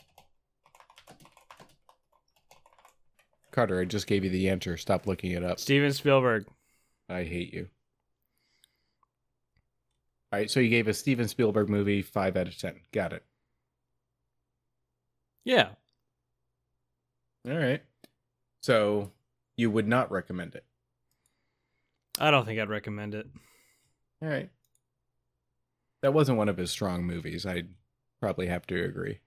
[3.50, 4.76] Carter, I just gave you the answer.
[4.76, 5.58] Stop looking it up.
[5.60, 6.46] steven spielberg
[7.08, 7.68] I hate you.
[10.32, 12.76] All right, so you gave a Steven Spielberg movie 5 out of 10.
[12.92, 13.24] Got it.
[15.44, 15.70] yeah
[17.48, 17.82] All right.
[18.62, 19.10] So
[19.56, 20.64] you would not recommend it.
[22.20, 23.26] I don't think I'd recommend it.
[24.22, 24.50] All right.
[26.02, 27.44] that wasn't one of his strong movies.
[27.44, 27.70] I'd
[28.20, 29.20] probably have to agree.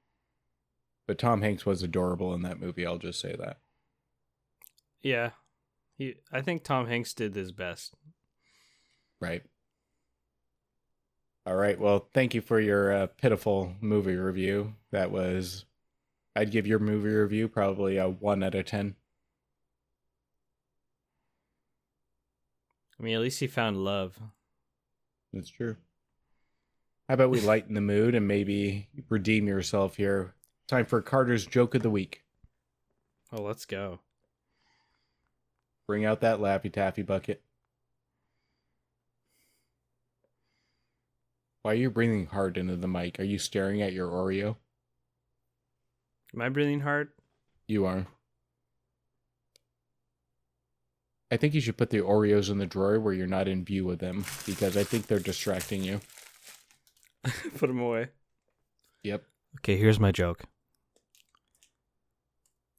[1.06, 2.86] But Tom Hanks was adorable in that movie.
[2.86, 3.58] I'll just say that.
[5.04, 5.32] Yeah.
[5.98, 7.94] He I think Tom Hanks did his best.
[9.22, 9.44] Right.
[11.46, 11.78] All right.
[11.80, 14.76] Well, thank you for your uh, pitiful movie review.
[14.92, 15.66] That was,
[16.36, 18.96] I'd give your movie review probably a one out of ten.
[22.98, 24.18] I mean, at least he found love.
[25.34, 25.76] That's true.
[27.10, 30.36] How about we lighten the mood and maybe redeem yourself here?
[30.68, 32.24] Time for Carter's joke of the week.
[33.34, 34.00] Oh, let's go.
[35.94, 37.44] Bring out that Laffy Taffy bucket.
[41.62, 43.20] Why are you breathing hard into the mic?
[43.20, 44.56] Are you staring at your Oreo?
[46.34, 47.10] Am I breathing hard?
[47.68, 48.08] You are.
[51.30, 53.92] I think you should put the Oreos in the drawer where you're not in view
[53.92, 56.02] of them because I think they're distracting you.
[57.60, 58.08] Put them away.
[59.04, 59.26] Yep.
[59.60, 60.46] Okay, here's my joke.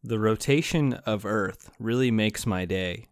[0.06, 3.06] The rotation of Earth really makes my day.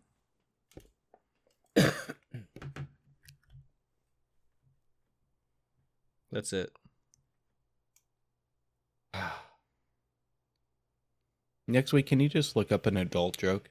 [6.31, 6.71] That's it.
[11.67, 13.71] Next week, can you just look up an adult joke?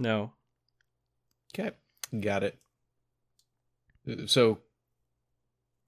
[0.00, 0.32] No.
[1.54, 1.70] Okay,
[2.20, 2.58] got it.
[4.26, 4.58] So,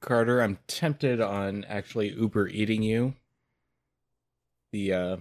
[0.01, 3.15] Carter, I'm tempted on actually Uber eating you
[4.71, 5.17] the uh,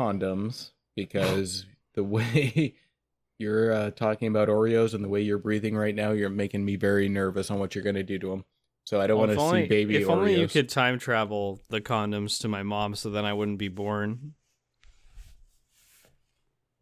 [0.00, 2.74] condoms because the way
[3.38, 6.76] you're uh, talking about Oreos and the way you're breathing right now, you're making me
[6.76, 8.44] very nervous on what you're going to do to them.
[8.84, 10.10] So I don't Well, want to see baby If Oreos.
[10.10, 13.68] only you could time travel the condoms to my mom so then I wouldn't be
[13.68, 14.34] born.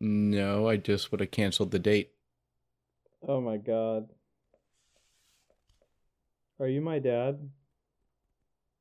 [0.01, 2.12] No, I just would have canceled the date.
[3.27, 4.09] Oh my god.
[6.61, 7.51] Are you my dad?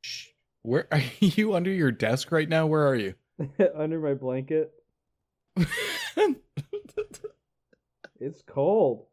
[0.01, 0.27] Shh.
[0.61, 2.67] Where are you under your desk right now?
[2.67, 3.15] Where are you?
[3.75, 4.71] Under my blanket?
[8.19, 9.05] It's cold.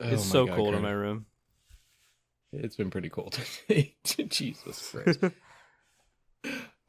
[0.00, 1.26] Oh it's so God, cold in my room.
[2.52, 3.32] It's been pretty cold
[3.66, 3.94] today.
[4.28, 5.20] Jesus Christ.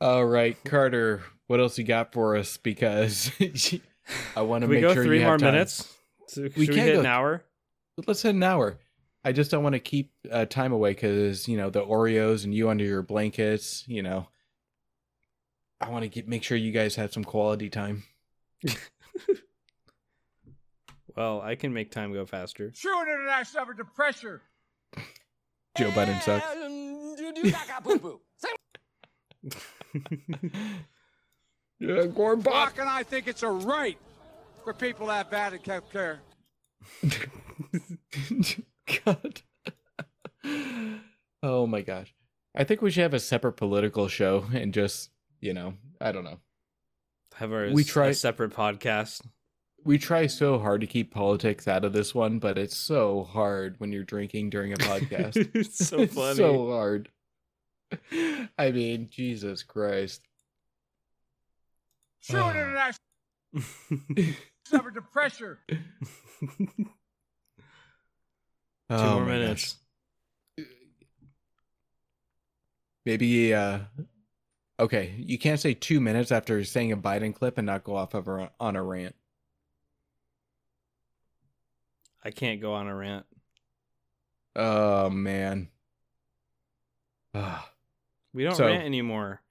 [0.01, 2.57] All right, Carter, what else you got for us?
[2.57, 3.31] Because
[4.35, 5.53] I want to Can we make go sure three you more have time.
[5.53, 5.87] minutes?
[6.27, 7.45] So, We we can't hit go- an hour?
[8.05, 8.77] Let's hit an hour.
[9.25, 12.53] I just don't want to keep uh, time away because you know the Oreos and
[12.53, 13.83] you under your blankets.
[13.87, 14.27] You know,
[15.79, 18.03] I want to get make sure you guys have some quality time.
[21.15, 22.71] Well, I can make time go faster.
[22.71, 24.41] True international effort to pressure.
[25.77, 26.45] Joe Biden sucks.
[31.79, 33.97] Yeah, Gore Brock and I think it's a right
[34.63, 36.21] for people that bad and kept care.
[39.05, 39.41] God.
[41.43, 42.13] oh my gosh.
[42.55, 45.09] I think we should have a separate political show and just,
[45.41, 46.39] you know, I don't know.
[47.35, 49.21] Have our We try- a separate podcast.
[49.85, 53.75] We try so hard to keep politics out of this one, but it's so hard
[53.79, 55.49] when you're drinking during a podcast.
[55.55, 56.35] it's so It's funny.
[56.35, 57.09] so hard.
[58.57, 60.21] I mean, Jesus Christ.
[62.23, 62.43] True Oh.
[62.43, 62.51] Ah.
[62.51, 62.99] international
[64.73, 65.59] effort to pressure.
[68.99, 69.77] Two Oh more minutes.
[70.57, 70.65] gosh.
[73.05, 73.79] Maybe uh
[74.79, 78.13] okay, you can't say 2 minutes after saying a Biden clip and not go off
[78.13, 79.15] of a, on a rant.
[82.23, 83.25] I can't go on a rant.
[84.55, 85.69] Oh man.
[87.33, 87.69] Ah,
[88.33, 89.41] We don't So- rant anymore.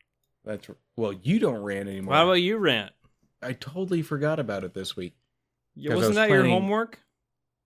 [0.45, 2.15] that's well, you don't rant anymore.
[2.15, 2.93] How about you rant?
[3.43, 5.15] I totally forgot about it this week.
[5.75, 7.01] Yeah, Wasn't was that your homework?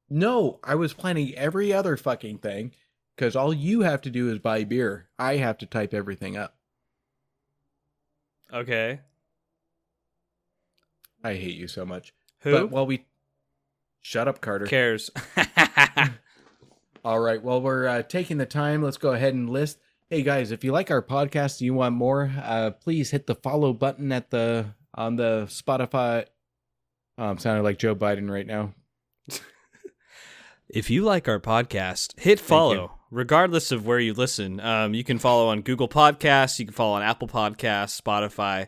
[0.09, 2.73] No, I was planning every other fucking thing
[3.17, 5.09] cuz all you have to do is buy beer.
[5.19, 6.57] I have to type everything up.
[8.53, 9.01] Okay.
[11.25, 12.13] I hate you so much.
[12.41, 13.05] Who But while we
[14.01, 14.67] Shut up, Carter.
[14.67, 15.11] cares?
[17.05, 17.43] All right.
[17.43, 18.81] Well, we're uh, taking the time.
[18.83, 19.79] Let's go ahead and list.
[20.09, 23.35] Hey guys, if you like our podcast and you want more, uh, please hit the
[23.35, 26.27] follow button at the on the Spotify.
[27.19, 28.75] Oh, I'm sounding like Joe Biden right now.
[30.69, 34.59] If you like our podcast, hit follow, regardless of where you listen.
[34.61, 38.67] Um, you can follow on Google Podcasts, you can follow on Apple Podcasts, Spotify.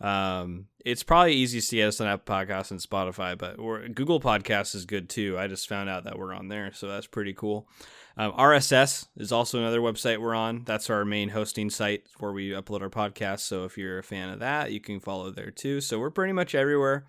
[0.00, 4.20] Um, it's probably easiest to get us on Apple Podcasts and Spotify, but we're, Google
[4.20, 5.36] Podcasts is good too.
[5.38, 7.68] I just found out that we're on there, so that's pretty cool.
[8.16, 10.62] Um, RSS is also another website we're on.
[10.64, 13.40] That's our main hosting site where we upload our podcasts.
[13.40, 15.80] So if you're a fan of that, you can follow there too.
[15.80, 17.06] So we're pretty much everywhere.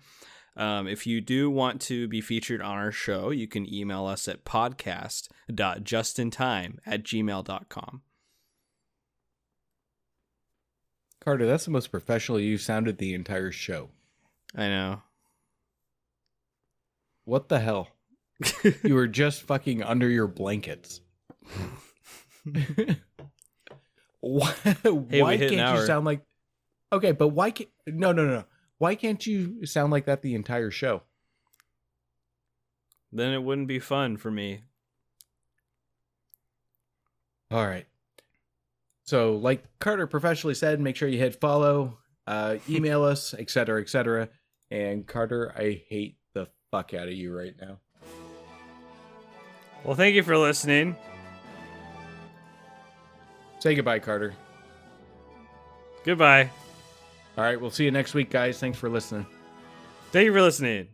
[0.56, 4.28] Um, if you do want to be featured on our show, you can email us
[4.28, 8.02] at podcast.justintime at gmail.com.
[11.24, 13.88] Carter, that's the most professional you've sounded the entire show.
[14.54, 15.00] I know.
[17.24, 17.88] What the hell?
[18.82, 21.00] you were just fucking under your blankets.
[24.20, 26.22] why Hey, why we hit an can't you sound like
[26.92, 28.44] Okay, but why can't no no no no.
[28.82, 31.02] Why can't you sound like that the entire show?
[33.12, 34.62] Then it wouldn't be fun for me.
[37.52, 37.86] All right.
[39.04, 44.28] So, like Carter professionally said, make sure you hit follow, uh, email us, etc., etc.
[44.68, 47.78] And Carter, I hate the fuck out of you right now.
[49.84, 50.96] Well, thank you for listening.
[53.60, 54.34] Say goodbye, Carter.
[56.04, 56.50] Goodbye.
[57.36, 58.58] All right, we'll see you next week, guys.
[58.58, 59.26] Thanks for listening.
[60.10, 60.88] Thank you for listening.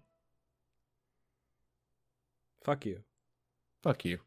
[2.64, 3.01] Fuck you.
[3.82, 4.18] Fuck you.